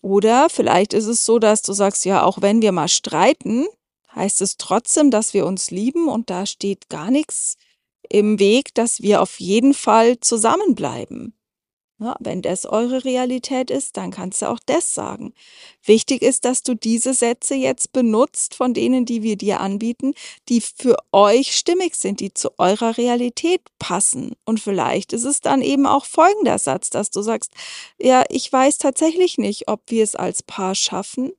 Oder 0.02 0.50
vielleicht 0.50 0.94
ist 0.94 1.06
es 1.08 1.26
so, 1.26 1.40
dass 1.40 1.62
du 1.62 1.72
sagst, 1.72 2.04
ja, 2.04 2.24
auch 2.24 2.42
wenn 2.42 2.62
wir 2.62 2.74
mal 2.74 2.90
streiten, 2.90 3.68
heißt 4.16 4.42
es 4.42 4.58
trotzdem, 4.58 5.12
dass 5.12 5.34
wir 5.34 5.46
uns 5.46 5.72
lieben 5.72 6.08
und 6.08 6.30
da 6.30 6.46
steht 6.46 6.90
gar 6.90 7.12
nichts 7.12 7.58
im 8.10 8.40
Weg, 8.40 8.74
dass 8.76 9.02
wir 9.02 9.22
auf 9.22 9.40
jeden 9.40 9.74
Fall 9.74 10.20
zusammenbleiben. 10.20 11.34
Ja, 12.00 12.16
wenn 12.20 12.42
das 12.42 12.66
eure 12.66 13.06
Realität 13.06 13.72
ist, 13.72 13.96
dann 13.98 14.12
kannst 14.12 14.42
du 14.42 14.50
auch 14.50 14.60
das 14.66 14.94
sagen. 14.94 15.34
Wichtig 15.86 16.22
ist, 16.22 16.44
dass 16.44 16.62
du 16.62 16.76
diese 16.76 17.14
Sätze 17.14 17.56
jetzt 17.56 17.94
benutzt 17.94 18.56
von 18.56 18.74
denen, 18.74 19.06
die 19.06 19.24
wir 19.24 19.38
dir 19.38 19.62
anbieten, 19.62 20.14
die 20.50 20.60
für 20.60 20.98
euch 21.14 21.56
stimmig 21.56 21.96
sind, 21.96 22.20
die 22.20 22.34
zu 22.34 22.50
eurer 22.58 22.98
Realität 22.98 23.62
passen. 23.80 24.36
Und 24.44 24.60
vielleicht 24.60 25.14
ist 25.14 25.24
es 25.24 25.40
dann 25.40 25.62
eben 25.62 25.86
auch 25.86 26.06
folgender 26.06 26.58
Satz, 26.58 26.90
dass 26.90 27.10
du 27.10 27.22
sagst, 27.22 27.52
ja, 28.00 28.24
ich 28.28 28.52
weiß 28.52 28.80
tatsächlich 28.80 29.38
nicht, 29.38 29.70
ob 29.70 29.84
wir 29.88 30.04
es 30.04 30.16
als 30.16 30.44
Paar 30.44 30.76
schaffen, 30.76 31.32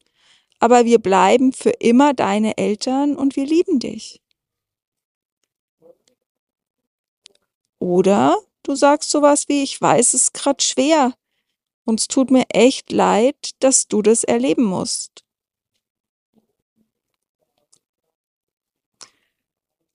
aber 0.58 0.84
wir 0.84 0.98
bleiben 0.98 1.52
für 1.52 1.70
immer 1.70 2.14
deine 2.14 2.56
Eltern 2.58 3.16
und 3.16 3.36
wir 3.36 3.46
lieben 3.46 3.78
dich. 3.78 4.20
Oder 7.78 8.38
Du 8.64 8.74
sagst 8.74 9.10
sowas 9.10 9.46
wie, 9.48 9.62
ich 9.62 9.80
weiß, 9.80 10.14
es 10.14 10.32
gerade 10.32 10.64
schwer. 10.64 11.14
Und 11.84 12.00
es 12.00 12.08
tut 12.08 12.30
mir 12.30 12.46
echt 12.48 12.90
leid, 12.90 13.50
dass 13.60 13.86
du 13.88 14.00
das 14.00 14.24
erleben 14.24 14.64
musst. 14.64 15.22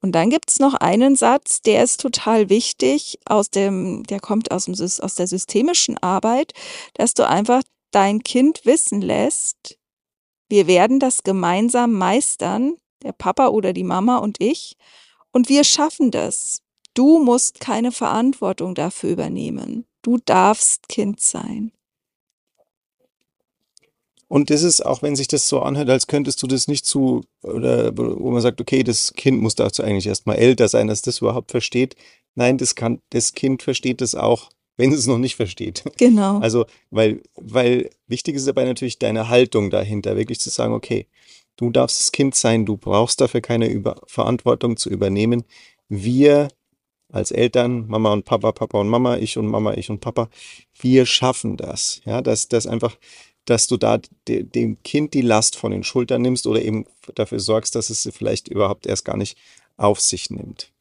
Und 0.01 0.13
dann 0.13 0.29
gibt's 0.29 0.59
noch 0.59 0.75
einen 0.75 1.15
Satz, 1.15 1.61
der 1.61 1.83
ist 1.83 1.99
total 1.99 2.49
wichtig, 2.49 3.19
aus 3.25 3.49
dem, 3.49 4.03
der 4.03 4.19
kommt 4.19 4.51
aus, 4.51 4.65
dem, 4.65 4.75
aus 4.75 5.15
der 5.15 5.27
systemischen 5.27 5.97
Arbeit, 5.97 6.53
dass 6.93 7.15
du 7.15 7.27
einfach 7.27 7.63
dein 7.91 8.21
Kind 8.21 8.65
wissen 8.65 9.01
lässt, 9.01 9.78
wir 10.49 10.67
werden 10.67 10.99
das 10.99 11.23
gemeinsam 11.23 11.93
meistern, 11.93 12.75
der 13.03 13.13
Papa 13.13 13.47
oder 13.47 13.71
die 13.71 13.83
Mama 13.83 14.17
und 14.17 14.41
ich, 14.41 14.75
und 15.31 15.47
wir 15.47 15.63
schaffen 15.63 16.11
das. 16.11 16.61
Du 16.93 17.19
musst 17.19 17.59
keine 17.59 17.91
Verantwortung 17.91 18.75
dafür 18.75 19.11
übernehmen. 19.11 19.85
Du 20.01 20.17
darfst 20.17 20.89
Kind 20.89 21.21
sein. 21.21 21.71
Und 24.27 24.51
das 24.51 24.61
ist, 24.61 24.85
auch 24.85 25.01
wenn 25.01 25.15
sich 25.15 25.27
das 25.27 25.49
so 25.49 25.61
anhört, 25.61 25.89
als 25.89 26.05
könntest 26.05 26.41
du 26.43 26.47
das 26.47 26.67
nicht 26.67 26.85
zu, 26.85 27.23
oder 27.41 27.97
wo 27.97 28.29
man 28.29 28.41
sagt, 28.41 28.61
okay, 28.61 28.83
das 28.83 29.13
Kind 29.13 29.41
muss 29.41 29.55
dazu 29.55 29.83
eigentlich 29.83 30.05
erstmal 30.05 30.37
älter 30.37 30.67
sein, 30.67 30.87
dass 30.87 31.01
das 31.01 31.19
überhaupt 31.19 31.51
versteht. 31.51 31.95
Nein, 32.35 32.57
das 32.59 32.75
kann, 32.75 33.01
das 33.09 33.33
Kind 33.33 33.63
versteht 33.63 34.01
das 34.01 34.13
auch, 34.13 34.49
wenn 34.79 34.93
es 34.93 34.99
es 34.99 35.07
noch 35.07 35.17
nicht 35.17 35.35
versteht. 35.35 35.83
Genau. 35.97 36.39
Also, 36.39 36.65
weil, 36.89 37.21
weil 37.35 37.89
wichtig 38.07 38.35
ist 38.35 38.47
dabei 38.47 38.63
natürlich 38.63 38.97
deine 38.97 39.27
Haltung 39.27 39.69
dahinter, 39.69 40.15
wirklich 40.15 40.39
zu 40.39 40.49
sagen, 40.49 40.73
okay, 40.73 41.05
du 41.57 41.69
darfst 41.69 41.99
das 41.99 42.13
Kind 42.13 42.33
sein, 42.33 42.65
du 42.65 42.77
brauchst 42.77 43.19
dafür 43.19 43.41
keine 43.41 43.67
Über 43.67 44.01
Verantwortung 44.07 44.77
zu 44.77 44.89
übernehmen. 44.89 45.43
Wir 45.89 46.47
als 47.11 47.31
Eltern, 47.31 47.87
Mama 47.87 48.13
und 48.13 48.23
Papa, 48.23 48.53
Papa 48.53 48.79
und 48.79 48.87
Mama, 48.87 49.17
ich 49.17 49.37
und 49.37 49.47
Mama, 49.47 49.73
ich 49.73 49.89
und 49.89 49.99
Papa, 49.99 50.29
wir 50.79 51.05
schaffen 51.05 51.57
das. 51.57 51.99
Ja, 52.05 52.21
dass 52.21 52.47
das 52.47 52.65
einfach, 52.65 52.95
dass 53.43 53.67
du 53.67 53.75
da 53.75 53.99
de, 54.29 54.43
dem 54.43 54.81
Kind 54.83 55.13
die 55.13 55.21
Last 55.21 55.57
von 55.57 55.73
den 55.73 55.83
Schultern 55.83 56.21
nimmst 56.21 56.47
oder 56.47 56.61
eben 56.61 56.85
dafür 57.15 57.41
sorgst, 57.41 57.75
dass 57.75 57.89
es 57.89 58.03
sie 58.03 58.13
vielleicht 58.13 58.47
überhaupt 58.47 58.85
erst 58.87 59.03
gar 59.03 59.17
nicht 59.17 59.37
auf 59.75 59.99
sich 59.99 60.29
nimmt. 60.29 60.71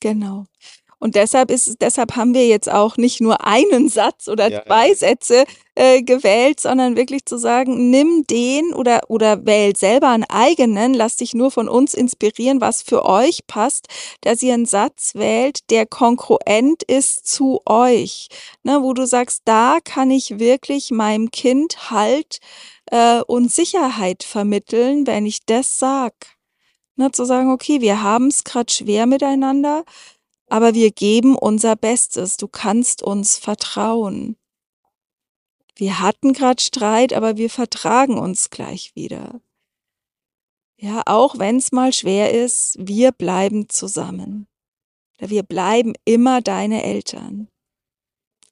Genau. 0.00 0.44
Und 0.98 1.14
deshalb 1.14 1.50
ist 1.50 1.76
deshalb 1.82 2.16
haben 2.16 2.34
wir 2.34 2.46
jetzt 2.46 2.70
auch 2.70 2.96
nicht 2.96 3.20
nur 3.20 3.44
einen 3.46 3.88
Satz 3.88 4.28
oder 4.28 4.50
Ja, 4.50 4.64
zwei 4.64 4.88
ja. 4.88 4.94
Sätze 4.94 5.44
äh, 5.74 6.02
gewählt, 6.02 6.58
sondern 6.60 6.96
wirklich 6.96 7.26
zu 7.26 7.36
sagen, 7.38 7.90
nimm 7.90 8.26
den 8.26 8.72
oder 8.74 9.00
oder 9.08 9.44
wähl 9.44 9.76
selber 9.76 10.08
einen 10.08 10.24
eigenen, 10.24 10.94
lass 10.94 11.16
dich 11.16 11.34
nur 11.34 11.50
von 11.50 11.68
uns 11.68 11.92
inspirieren, 11.94 12.60
was 12.62 12.82
für 12.82 13.04
euch 13.04 13.46
passt, 13.46 13.88
dass 14.22 14.42
ihr 14.42 14.54
einen 14.54 14.66
Satz 14.66 15.12
wählt, 15.14 15.70
der 15.70 15.86
kongruent 15.86 16.82
ist 16.84 17.26
zu 17.26 17.60
euch, 17.66 18.28
ne, 18.62 18.82
wo 18.82 18.94
du 18.94 19.06
sagst, 19.06 19.42
da 19.44 19.78
kann 19.84 20.10
ich 20.10 20.38
wirklich 20.38 20.90
meinem 20.90 21.30
Kind 21.30 21.90
Halt 21.90 22.38
äh, 22.90 23.20
und 23.22 23.52
Sicherheit 23.52 24.22
vermitteln, 24.22 25.06
wenn 25.06 25.26
ich 25.26 25.44
das 25.46 25.78
sag. 25.78 26.14
Ne, 26.98 27.10
zu 27.12 27.26
sagen, 27.26 27.50
okay, 27.50 27.80
wir 27.82 28.02
haben 28.02 28.28
es 28.28 28.42
gerade 28.44 28.72
schwer 28.72 29.04
miteinander, 29.06 29.84
aber 30.48 30.74
wir 30.74 30.90
geben 30.90 31.36
unser 31.36 31.76
Bestes. 31.76 32.36
Du 32.36 32.48
kannst 32.48 33.02
uns 33.02 33.36
vertrauen. 33.36 34.36
Wir 35.74 36.00
hatten 36.00 36.32
gerade 36.32 36.62
Streit, 36.62 37.12
aber 37.12 37.36
wir 37.36 37.50
vertragen 37.50 38.18
uns 38.18 38.50
gleich 38.50 38.94
wieder. 38.94 39.40
Ja, 40.78 41.02
auch 41.06 41.38
wenn 41.38 41.56
es 41.56 41.72
mal 41.72 41.92
schwer 41.92 42.32
ist, 42.32 42.76
wir 42.78 43.12
bleiben 43.12 43.68
zusammen. 43.68 44.46
Wir 45.18 45.42
bleiben 45.42 45.94
immer 46.04 46.42
deine 46.42 46.82
Eltern. 46.82 47.48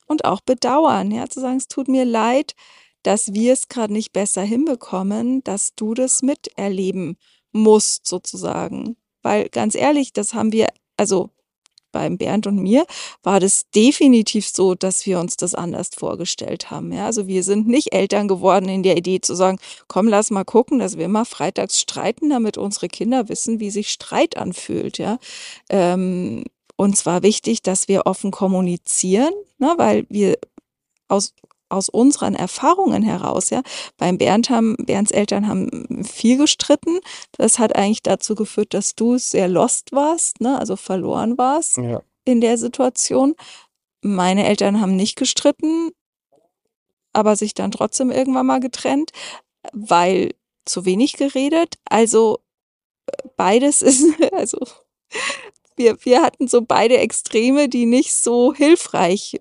Und 0.06 0.24
auch 0.24 0.40
bedauern, 0.40 1.10
ja, 1.10 1.28
zu 1.28 1.40
sagen, 1.40 1.56
es 1.56 1.68
tut 1.68 1.88
mir 1.88 2.04
leid, 2.04 2.54
dass 3.02 3.34
wir 3.34 3.52
es 3.52 3.68
gerade 3.68 3.92
nicht 3.92 4.12
besser 4.12 4.42
hinbekommen, 4.42 5.44
dass 5.44 5.74
du 5.74 5.94
das 5.94 6.22
miterleben 6.22 7.16
musst, 7.52 8.06
sozusagen. 8.06 8.96
Weil 9.22 9.48
ganz 9.50 9.74
ehrlich, 9.74 10.12
das 10.12 10.34
haben 10.34 10.52
wir, 10.52 10.68
also 10.96 11.30
beim 11.94 12.18
Bernd 12.18 12.46
und 12.46 12.56
mir 12.56 12.84
war 13.22 13.40
das 13.40 13.70
definitiv 13.70 14.46
so, 14.46 14.74
dass 14.74 15.06
wir 15.06 15.18
uns 15.20 15.38
das 15.38 15.54
anders 15.54 15.90
vorgestellt 15.96 16.70
haben. 16.70 16.92
Ja, 16.92 17.06
also 17.06 17.26
wir 17.26 17.42
sind 17.42 17.66
nicht 17.68 17.94
Eltern 17.94 18.28
geworden 18.28 18.68
in 18.68 18.82
der 18.82 18.98
Idee 18.98 19.20
zu 19.20 19.34
sagen, 19.34 19.58
komm, 19.88 20.08
lass 20.08 20.30
mal 20.30 20.44
gucken, 20.44 20.80
dass 20.80 20.98
wir 20.98 21.06
immer 21.06 21.24
freitags 21.24 21.80
streiten, 21.80 22.28
damit 22.28 22.58
unsere 22.58 22.88
Kinder 22.88 23.30
wissen, 23.30 23.60
wie 23.60 23.70
sich 23.70 23.88
Streit 23.90 24.36
anfühlt. 24.36 24.98
Ja, 24.98 25.18
ähm, 25.70 26.44
uns 26.76 27.06
war 27.06 27.22
wichtig, 27.22 27.62
dass 27.62 27.86
wir 27.86 28.06
offen 28.06 28.32
kommunizieren, 28.32 29.32
ne, 29.58 29.74
weil 29.78 30.04
wir 30.10 30.36
aus 31.08 31.32
aus 31.74 31.88
unseren 31.88 32.34
Erfahrungen 32.34 33.02
heraus, 33.02 33.50
ja, 33.50 33.62
beim 33.98 34.18
Bernd 34.18 34.50
haben, 34.50 34.76
Bernds 34.78 35.10
Eltern 35.10 35.48
haben 35.48 36.04
viel 36.04 36.36
gestritten. 36.38 36.98
Das 37.32 37.58
hat 37.58 37.76
eigentlich 37.76 38.02
dazu 38.02 38.34
geführt, 38.34 38.74
dass 38.74 38.94
du 38.94 39.18
sehr 39.18 39.48
lost 39.48 39.92
warst, 39.92 40.40
ne, 40.40 40.58
also 40.58 40.76
verloren 40.76 41.36
warst 41.38 41.76
Ja. 41.78 42.00
in 42.24 42.40
der 42.40 42.58
Situation. 42.58 43.34
meine 44.02 44.44
Eltern 44.46 44.80
haben 44.80 44.96
nicht 44.96 45.16
gestritten, 45.16 45.90
aber 47.14 47.36
sich 47.36 47.54
dann 47.54 47.70
trotzdem 47.70 48.10
irgendwann 48.10 48.44
mal 48.46 48.60
getrennt, 48.60 49.12
weil 49.72 50.34
zu 50.66 50.84
wenig 50.84 51.14
geredet. 51.14 51.76
Also 51.86 52.40
beides 53.36 53.80
ist, 53.82 54.04
also 54.32 54.58
wir, 55.76 55.96
wir 56.04 56.22
hatten 56.22 56.48
so 56.48 56.62
beide 56.62 56.98
Extreme, 56.98 57.68
die 57.68 57.86
nicht 57.86 58.14
so 58.14 58.52
hilfreich 58.54 59.40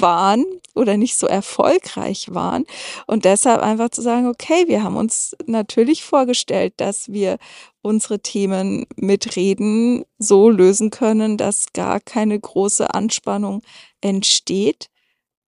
waren 0.00 0.44
oder 0.74 0.96
nicht 0.96 1.16
so 1.16 1.26
erfolgreich 1.26 2.28
waren. 2.32 2.64
Und 3.06 3.24
deshalb 3.24 3.62
einfach 3.62 3.90
zu 3.90 4.02
sagen, 4.02 4.26
okay, 4.26 4.64
wir 4.68 4.82
haben 4.82 4.96
uns 4.96 5.36
natürlich 5.46 6.04
vorgestellt, 6.04 6.74
dass 6.78 7.12
wir 7.12 7.38
unsere 7.82 8.20
Themen 8.20 8.86
mit 8.96 9.36
Reden 9.36 10.04
so 10.18 10.48
lösen 10.48 10.90
können, 10.90 11.36
dass 11.36 11.72
gar 11.72 12.00
keine 12.00 12.38
große 12.38 12.94
Anspannung 12.94 13.62
entsteht. 14.00 14.88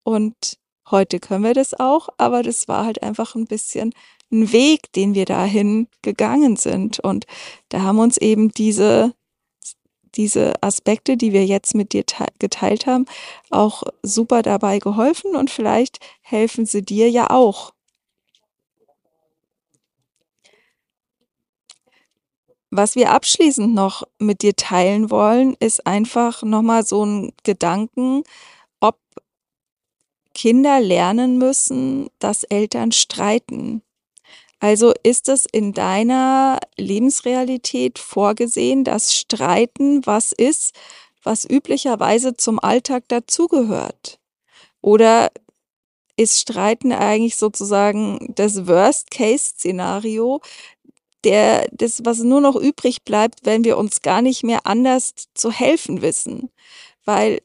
Und 0.03 0.59
heute 0.91 1.21
können 1.21 1.45
wir 1.45 1.55
das 1.55 1.75
auch, 1.79 2.09
aber 2.19 2.43
das 2.43 2.69
war 2.69 2.85
halt 2.85 3.03
einfach 3.03 3.35
ein 3.35 3.47
bisschen 3.47 3.93
ein 4.33 4.53
Weg, 4.53 4.93
den 4.93 5.15
wir 5.15 5.25
dahin 5.25 5.89
gegangen 6.03 6.57
sind. 6.57 7.01
Und 7.01 7.27
da 7.69 7.83
haben 7.83 7.99
uns 7.99 8.17
eben 8.19 8.51
diese 8.51 9.15
diese 10.17 10.55
Aspekte, 10.63 11.17
die 11.17 11.33
wir 11.33 11.45
jetzt 11.45 11.75
mit 11.75 11.93
dir 11.93 12.05
geteilt 12.39 12.87
haben, 12.87 13.07
auch 13.51 13.83
super 14.03 14.43
dabei 14.43 14.79
geholfen 14.79 15.37
und 15.37 15.51
vielleicht 15.51 15.99
helfen 16.23 16.67
sie 16.67 16.83
dir 16.83 17.11
ja 17.11 17.31
auch. 17.31 17.73
Was 22.77 22.97
wir 22.97 23.13
abschließend 23.13 23.73
noch 23.73 24.03
mit 24.19 24.43
dir 24.43 24.57
teilen 24.57 25.09
wollen, 25.09 25.55
ist 25.61 25.87
einfach 25.87 26.43
nochmal 26.43 26.85
so 26.85 27.07
ein 27.07 27.33
Gedanken, 27.45 28.25
ob 28.81 28.99
Kinder 30.35 30.81
lernen 30.81 31.39
müssen, 31.39 32.11
dass 32.19 32.43
Eltern 32.43 32.91
streiten. 32.91 33.84
Also 34.61 34.95
ist 35.03 35.29
es 35.29 35.47
in 35.51 35.73
deiner 35.73 36.59
Lebensrealität 36.77 37.99
vorgesehen, 37.99 38.85
dass 38.85 39.15
Streiten 39.15 40.07
was 40.07 40.33
ist, 40.33 40.75
was 41.23 41.45
üblicherweise 41.49 42.37
zum 42.37 42.59
Alltag 42.59 43.05
dazugehört? 43.09 44.19
Oder 44.81 45.31
ist 46.17 46.41
Streiten 46.41 46.93
eigentlich 46.93 47.37
sozusagen 47.37 48.33
das 48.35 48.67
Worst-Case-Szenario, 48.67 50.41
das, 51.23 52.05
was 52.05 52.19
nur 52.21 52.41
noch 52.41 52.55
übrig 52.55 53.03
bleibt, 53.03 53.41
wenn 53.45 53.65
wir 53.65 53.79
uns 53.79 54.03
gar 54.03 54.23
nicht 54.23 54.45
mehr 54.45 54.67
anders 54.67 55.15
zu 55.35 55.51
helfen 55.51 56.03
wissen? 56.03 56.51
Weil, 57.05 57.41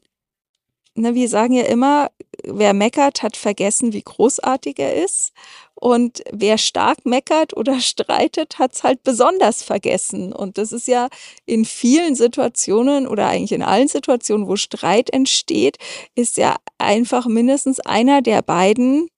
ne, 0.94 1.14
wir 1.14 1.28
sagen 1.28 1.54
ja 1.54 1.64
immer, 1.64 2.10
wer 2.44 2.74
meckert, 2.74 3.22
hat 3.22 3.36
vergessen, 3.36 3.92
wie 3.92 4.02
großartig 4.02 4.78
er 4.78 5.02
ist. 5.02 5.32
Und 5.80 6.22
wer 6.30 6.58
stark 6.58 7.06
meckert 7.06 7.56
oder 7.56 7.80
streitet, 7.80 8.58
hat's 8.58 8.82
halt 8.82 9.02
besonders 9.02 9.62
vergessen. 9.62 10.30
Und 10.32 10.58
das 10.58 10.72
ist 10.72 10.86
ja 10.86 11.08
in 11.46 11.64
vielen 11.64 12.14
Situationen 12.14 13.08
oder 13.08 13.28
eigentlich 13.28 13.52
in 13.52 13.62
allen 13.62 13.88
Situationen, 13.88 14.46
wo 14.46 14.56
Streit 14.56 15.08
entsteht, 15.10 15.78
ist 16.14 16.36
ja 16.36 16.56
einfach 16.76 17.26
mindestens 17.26 17.80
einer 17.80 18.20
der 18.20 18.42
beiden 18.42 19.08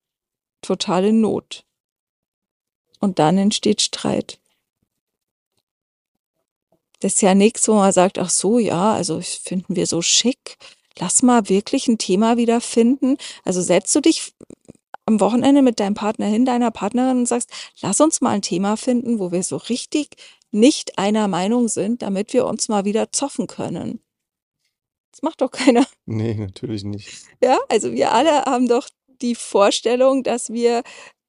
totale 0.63 1.13
Not. 1.13 1.65
Und 3.01 3.19
dann 3.19 3.39
entsteht 3.39 3.81
Streit. 3.83 4.39
Das 7.01 7.15
ist 7.15 7.23
ja 7.23 7.35
nichts, 7.35 7.67
wo 7.67 7.75
man 7.75 7.91
sagt, 7.91 8.21
ach 8.21 8.31
so, 8.31 8.61
ja, 8.61 8.93
also 8.93 9.21
finden 9.21 9.75
wir 9.75 9.89
so 9.89 10.01
schick. 10.01 10.57
Lass 10.97 11.23
mal 11.23 11.49
wirklich 11.49 11.89
ein 11.89 11.99
Thema 11.99 12.37
wieder 12.37 12.61
finden. 12.61 13.17
Also 13.45 13.61
setzt 13.61 13.93
du 13.97 14.01
dich 14.01 14.33
am 15.07 15.21
Wochenende 15.21 15.63
mit 15.63 15.81
deinem 15.81 15.95
Partner 15.95 16.27
hin, 16.27 16.45
deiner 16.45 16.71
Partnerin 16.71 17.19
und 17.19 17.27
sagst, 17.27 17.51
lass 17.81 18.01
uns 18.01 18.21
mal 18.21 18.31
ein 18.31 18.43
Thema 18.43 18.77
finden, 18.77 19.19
wo 19.19 19.33
wir 19.33 19.43
so 19.43 19.57
richtig 19.57 20.17
nicht 20.51 20.99
einer 20.99 21.29
Meinung 21.29 21.69
sind, 21.69 22.03
damit 22.03 22.33
wir 22.33 22.47
uns 22.47 22.69
mal 22.69 22.85
wieder 22.85 23.11
zoffen 23.11 23.47
können. 23.47 24.01
Das 25.11 25.23
macht 25.23 25.41
doch 25.41 25.51
keiner. 25.51 25.87
Nee, 26.07 26.35
natürlich 26.35 26.85
nicht. 26.85 27.27
Ja, 27.43 27.59
also 27.69 27.93
wir 27.93 28.13
alle 28.13 28.45
haben 28.45 28.69
doch 28.69 28.89
die 29.21 29.35
Vorstellung, 29.35 30.23
dass 30.23 30.51
wir 30.51 30.83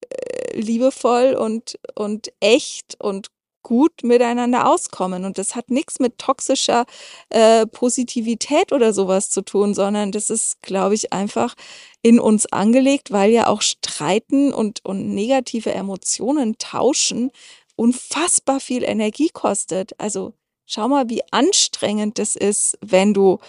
äh, 0.09 0.59
liebevoll 0.59 1.36
und, 1.36 1.79
und 1.95 2.33
echt 2.39 2.95
und 2.99 3.27
gut 3.63 4.04
miteinander 4.04 4.67
auskommen. 4.69 5.26
Und 5.26 5.38
das 5.38 5.56
hat 5.56 5.71
nichts 5.71 5.99
mit 5.99 6.17
toxischer 6.17 6.86
äh, 7.30 7.65
Positivität 7.65 8.71
oder 8.71 8.93
sowas 8.93 9.30
zu 9.30 9.41
tun, 9.41 9.73
sondern 9.73 10.12
das 10.12 10.30
ist, 10.30 10.62
glaube 10.62 10.95
ich, 10.95 11.13
einfach 11.13 11.56
in 12.02 12.19
uns 12.19 12.45
angelegt, 12.45 13.12
weil 13.12 13.32
ja 13.32 13.47
auch 13.47 13.62
Streiten 13.62 14.54
und, 14.54 14.86
und 14.86 15.13
negative 15.13 15.73
Emotionen 15.73 16.58
tauschen 16.58 17.32
unfassbar 17.76 18.60
viel 18.60 18.84
Energie 18.84 19.30
kostet. 19.30 19.99
Also 19.99 20.34
schau 20.65 20.88
mal, 20.88 21.10
wie 21.10 21.21
anstrengend 21.32 22.19
das 22.19 22.36
ist, 22.36 22.78
wenn 22.82 23.13
du, 23.13 23.39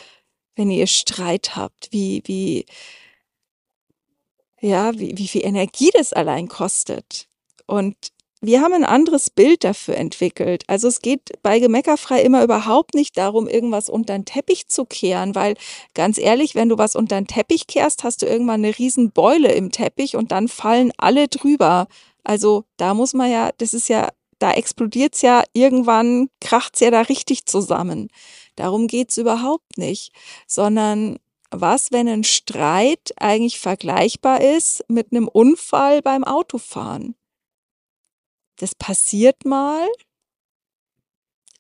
wenn 0.57 0.71
ihr 0.71 0.87
Streit 0.87 1.57
habt, 1.57 1.89
wie, 1.91 2.23
wie, 2.27 2.67
ja, 4.61 4.99
wie, 4.99 5.17
wie 5.19 5.29
viel 5.29 5.45
Energie 5.45 5.91
das 5.93 6.13
allein 6.13 6.49
kostet. 6.49 7.29
Und 7.67 7.97
wir 8.47 8.61
haben 8.61 8.75
ein 8.75 8.85
anderes 8.85 9.31
Bild 9.31 9.65
dafür 9.65 9.97
entwickelt. 9.97 10.65
Also 10.67 10.89
es 10.89 11.01
geht 11.01 11.33
bei 11.43 11.59
Gemeckerfrei 11.59 12.23
immer 12.23 12.43
überhaupt 12.45 12.95
nicht 12.95 13.17
darum, 13.17 13.49
irgendwas 13.49 13.89
unter 13.89 14.15
den 14.15 14.25
Teppich 14.25 14.69
zu 14.69 14.85
kehren, 14.85 15.35
weil 15.35 15.57
ganz 15.95 16.19
ehrlich, 16.19 16.55
wenn 16.55 16.69
du 16.69 16.79
was 16.79 16.97
unter 16.97 17.17
den 17.17 17.27
Teppich 17.27 17.67
kehrst, 17.67 18.05
hast 18.05 18.23
du 18.23 18.27
irgendwann 18.27 18.65
eine 18.65 18.77
riesen 18.79 19.13
Beule 19.13 19.53
im 19.53 19.71
Teppich 19.71 20.17
und 20.17 20.33
dann 20.33 20.49
fallen 20.49 20.93
alle 20.97 21.29
drüber. 21.29 21.87
Also 22.23 22.65
da 22.77 22.95
muss 22.95 23.15
man 23.15 23.31
ja, 23.31 23.51
das 23.59 23.75
ist 23.75 23.89
ja, 23.89 24.11
da 24.39 24.53
explodiert's 24.53 25.23
ja, 25.23 25.43
irgendwann 25.53 26.29
kracht's 26.41 26.81
ja 26.81 26.91
da 26.91 27.03
richtig 27.03 27.47
zusammen. 27.47 28.09
Darum 28.57 28.89
geht's 28.89 29.17
überhaupt 29.17 29.79
nicht, 29.79 30.13
sondern 30.47 31.19
was, 31.51 31.93
wenn 31.93 32.09
ein 32.09 32.25
Streit 32.25 33.13
eigentlich 33.17 33.61
vergleichbar 33.61 34.41
ist 34.41 34.85
mit 34.89 35.13
einem 35.13 35.29
Unfall 35.29 36.03
beim 36.03 36.25
Autofahren? 36.25 37.15
Das 38.57 38.75
passiert 38.75 39.45
mal, 39.45 39.89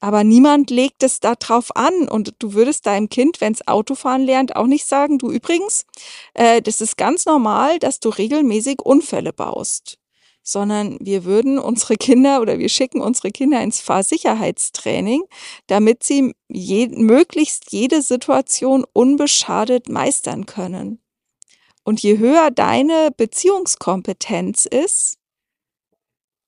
aber 0.04 0.22
niemand 0.22 0.68
legt 0.68 1.02
es 1.02 1.18
da 1.18 1.34
drauf 1.34 1.74
an. 1.74 2.08
Und 2.08 2.34
du 2.38 2.52
würdest 2.52 2.84
deinem 2.84 3.08
Kind, 3.08 3.40
wenn 3.40 3.54
es 3.54 3.66
Autofahren 3.66 4.20
lernt, 4.20 4.54
auch 4.54 4.66
nicht 4.66 4.84
sagen, 4.84 5.16
du 5.16 5.30
übrigens, 5.30 5.86
äh, 6.34 6.60
das 6.60 6.82
ist 6.82 6.98
ganz 6.98 7.24
normal, 7.24 7.78
dass 7.78 8.00
du 8.00 8.10
regelmäßig 8.10 8.82
Unfälle 8.82 9.32
baust. 9.32 9.96
Sondern 10.42 10.98
wir 11.00 11.24
würden 11.24 11.58
unsere 11.58 11.94
Kinder 11.96 12.42
oder 12.42 12.58
wir 12.58 12.68
schicken 12.68 13.00
unsere 13.00 13.30
Kinder 13.30 13.62
ins 13.62 13.80
Fahrsicherheitstraining, 13.80 15.22
damit 15.68 16.02
sie 16.02 16.34
je, 16.48 16.88
möglichst 16.88 17.72
jede 17.72 18.02
Situation 18.02 18.84
unbeschadet 18.92 19.88
meistern 19.88 20.44
können. 20.44 21.00
Und 21.82 22.02
je 22.02 22.18
höher 22.18 22.50
deine 22.50 23.08
Beziehungskompetenz 23.16 24.66
ist, 24.66 25.16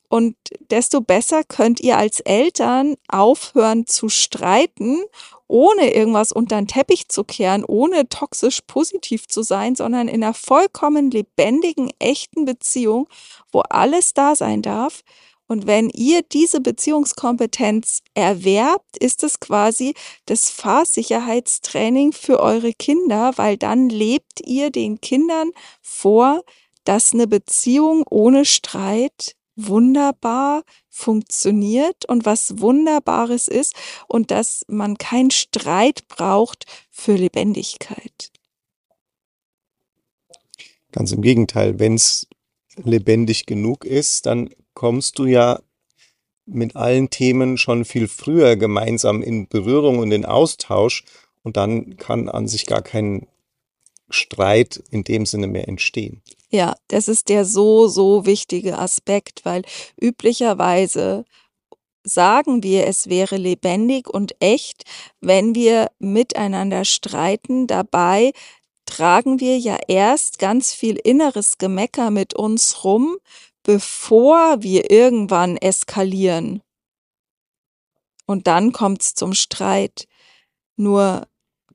und 0.09 0.37
desto 0.71 1.01
besser 1.01 1.43
könnt 1.45 1.81
ihr 1.81 1.99
als 1.99 2.21
Eltern 2.21 2.97
aufhören 3.09 3.87
zu 3.87 4.09
streiten, 4.09 5.03
ohne 5.49 5.95
irgendwas 5.95 6.33
unter 6.33 6.57
den 6.57 6.69
Teppich 6.69 7.09
zu 7.09 7.25
kehren, 7.25 7.65
ohne 7.65 8.09
toxisch 8.09 8.61
positiv 8.67 9.29
zu 9.29 9.43
sein, 9.43 9.77
sondern 9.77 10.09
in 10.09 10.23
einer 10.23 10.35
vollkommen 10.35 11.11
lebendigen, 11.11 11.91
echten 11.99 12.45
Beziehung, 12.45 13.09
wo 13.53 13.61
alles 13.61 14.15
da 14.15 14.35
sein 14.35 14.63
darf. 14.63 15.03
Und 15.49 15.69
wenn 15.69 15.91
ihr 15.91 16.23
diese 16.23 16.61
Beziehungskompetenz 16.61 18.03
erwerbt, 18.15 18.97
ist 18.99 19.23
es 19.23 19.39
quasi 19.39 19.95
das 20.27 20.51
Fahrsicherheitstraining 20.51 22.13
für 22.13 22.41
eure 22.41 22.73
Kinder, 22.73 23.33
weil 23.37 23.57
dann 23.57 23.89
lebt 23.89 24.41
ihr 24.45 24.71
den 24.71 25.01
Kindern 25.01 25.53
vor, 25.81 26.43
dass 26.83 27.13
eine 27.13 27.29
Beziehung 27.29 28.05
ohne 28.11 28.45
Streit 28.45 29.36
wunderbar 29.57 30.63
funktioniert 30.89 32.05
und 32.07 32.25
was 32.25 32.61
Wunderbares 32.61 33.49
ist 33.49 33.75
und 34.07 34.31
dass 34.31 34.65
man 34.69 34.99
keinen 34.99 35.31
Streit 35.31 36.07
braucht 36.09 36.67
für 36.91 37.15
Lebendigkeit. 37.15 38.31
Ganz 40.93 41.13
im 41.13 41.23
Gegenteil, 41.23 41.79
wenn 41.79 41.95
es 41.95 42.27
lebendig 42.77 43.47
genug 43.47 43.85
ist, 43.85 44.27
dann 44.27 44.51
kommst 44.75 45.19
du 45.19 45.27
ja 45.27 45.61
mit 46.47 46.77
allen 46.77 47.11
Themen 47.11 47.59
schon 47.59 47.85
viel 47.85 48.09
früher 48.09 48.57
gemeinsam 48.57 49.23
in 49.23 49.49
Berührung 49.49 49.99
und 49.99 50.13
in 50.13 50.25
Austausch 50.25 51.05
und 51.43 51.57
dann 51.57 51.97
kann 51.97 52.29
an 52.29 52.47
sich 52.47 52.67
gar 52.67 52.83
kein 52.83 53.27
Streit 54.09 54.83
in 54.91 55.05
dem 55.05 55.27
Sinne 55.27 55.47
mehr 55.47 55.69
entstehen. 55.69 56.23
Ja, 56.51 56.77
das 56.89 57.09
ist 57.09 57.29
der 57.29 57.45
so, 57.45 57.89
so 57.89 58.25
wichtige 58.25 58.79
Aspekt, 58.79 59.45
weil 59.45 59.63
üblicherweise 60.01 61.25
sagen 62.05 62.63
wir, 62.63 62.87
es 62.87 63.09
wäre 63.09 63.37
lebendig 63.37 64.09
und 64.09 64.37
echt, 64.41 64.85
wenn 65.21 65.55
wir 65.55 65.91
miteinander 65.99 66.85
streiten, 66.85 67.67
dabei 67.67 68.33
tragen 68.87 69.41
wir 69.41 69.59
ja 69.59 69.77
erst 69.89 70.39
ganz 70.39 70.73
viel 70.73 70.97
inneres 70.97 71.59
Gemecker 71.59 72.11
mit 72.11 72.35
uns 72.35 72.85
rum, 72.85 73.17
bevor 73.65 74.63
wir 74.63 74.91
irgendwann 74.91 75.57
eskalieren. 75.57 76.63
Und 78.27 78.47
dann 78.47 78.73
kommt's 78.73 79.15
zum 79.15 79.35
Streit. 79.35 80.07
Nur 80.77 81.27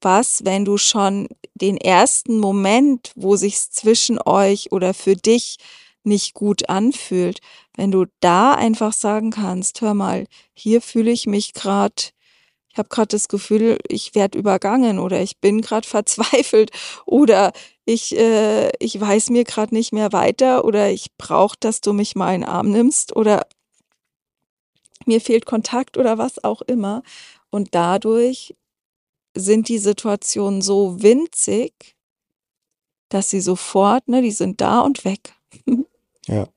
was, 0.02 0.44
wenn 0.46 0.66
du 0.66 0.78
schon 0.78 1.28
den 1.56 1.78
ersten 1.78 2.40
Moment, 2.40 3.12
wo 3.16 3.36
sich's 3.36 3.72
zwischen 3.72 4.20
euch 4.20 4.72
oder 4.72 4.94
für 4.94 5.16
dich 5.16 5.58
nicht 6.04 6.34
gut 6.34 6.70
anfühlt, 6.70 7.40
wenn 7.76 7.92
du 7.92 8.06
da 8.20 8.54
einfach 8.54 8.94
sagen 8.94 9.32
kannst, 9.32 9.82
hör 9.82 9.94
mal, 9.94 10.26
hier 10.54 10.82
fühle 10.82 11.12
ich 11.12 11.28
mich 11.28 11.54
gerade, 11.54 11.96
ich 12.72 12.78
habe 12.78 12.90
gerade 12.90 13.10
das 13.10 13.28
Gefühl, 13.28 13.78
ich 13.88 14.16
werde 14.16 14.38
übergangen 14.38 15.00
oder 15.00 15.22
ich 15.22 15.40
bin 15.40 15.62
gerade 15.62 15.88
verzweifelt 15.88 16.72
oder 17.06 17.52
ich, 17.86 18.18
äh, 18.18 18.72
ich 18.80 19.00
weiß 19.00 19.30
mir 19.30 19.44
gerade 19.44 19.74
nicht 19.76 19.94
mehr 19.94 20.12
weiter 20.14 20.66
oder 20.66 20.90
ich 20.90 21.08
brauche, 21.18 21.56
dass 21.60 21.82
du 21.82 21.94
mich 21.94 22.16
mal 22.16 22.34
in 22.34 22.42
den 22.42 22.50
Arm 22.50 22.72
nimmst 22.72 23.16
oder 23.16 23.48
mir 25.06 25.22
fehlt 25.22 25.46
Kontakt 25.46 25.98
oder 25.98 26.18
was 26.18 26.44
auch 26.44 26.62
immer. 26.62 27.04
Und 27.50 27.70
dadurch 27.76 28.56
sind 29.36 29.70
die 29.70 29.78
Situationen 29.78 30.62
so 30.62 31.02
winzig, 31.02 31.96
dass 33.10 33.30
sie 33.30 33.42
sofort, 33.42 34.08
ne, 34.08 34.22
die 34.22 34.32
sind 34.32 34.62
da 34.62 34.82
und 34.82 35.06
weg. 35.06 35.36
Ja. 36.28 36.48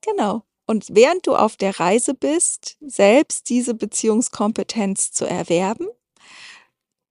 Genau. 0.00 0.42
Und 0.66 0.86
während 0.90 1.26
du 1.26 1.34
auf 1.34 1.56
der 1.56 1.78
Reise 1.78 2.14
bist, 2.14 2.76
selbst 2.80 3.48
diese 3.48 3.74
Beziehungskompetenz 3.74 5.12
zu 5.12 5.24
erwerben, 5.24 5.86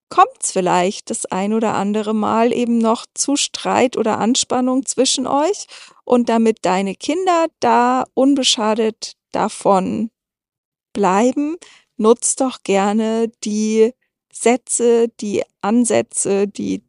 kommt 0.09 0.43
es 0.43 0.51
vielleicht 0.51 1.09
das 1.09 1.25
ein 1.25 1.53
oder 1.53 1.73
andere 1.73 2.13
Mal 2.13 2.53
eben 2.53 2.77
noch 2.77 3.05
zu 3.15 3.35
Streit 3.35 3.97
oder 3.97 4.19
Anspannung 4.19 4.85
zwischen 4.85 5.25
euch. 5.25 5.67
Und 6.03 6.29
damit 6.29 6.59
deine 6.63 6.93
Kinder 6.95 7.47
da 7.59 8.03
unbeschadet 8.13 9.13
davon 9.31 10.11
bleiben, 10.91 11.57
nutzt 11.97 12.41
doch 12.41 12.63
gerne 12.63 13.31
die 13.43 13.93
Sätze, 14.31 15.09
die 15.19 15.43
Ansätze, 15.61 16.47
die 16.47 16.83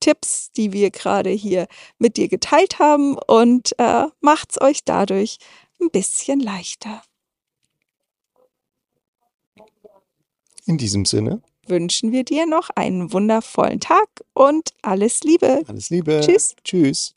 Tipps, 0.00 0.50
die 0.52 0.72
wir 0.72 0.90
gerade 0.90 1.30
hier 1.30 1.66
mit 1.98 2.16
dir 2.16 2.28
geteilt 2.28 2.78
haben 2.78 3.18
und 3.18 3.78
äh, 3.78 4.06
macht's 4.20 4.60
euch 4.60 4.84
dadurch 4.84 5.38
ein 5.80 5.90
bisschen 5.90 6.40
leichter. 6.40 7.02
In 10.66 10.78
diesem 10.78 11.04
Sinne 11.04 11.42
wünschen 11.66 12.12
wir 12.12 12.24
dir 12.24 12.46
noch 12.46 12.70
einen 12.70 13.12
wundervollen 13.12 13.80
Tag 13.80 14.08
und 14.34 14.70
alles 14.82 15.20
Liebe. 15.20 15.62
Alles 15.66 15.90
Liebe. 15.90 16.20
Tschüss. 16.22 16.54
Tschüss. 16.64 17.14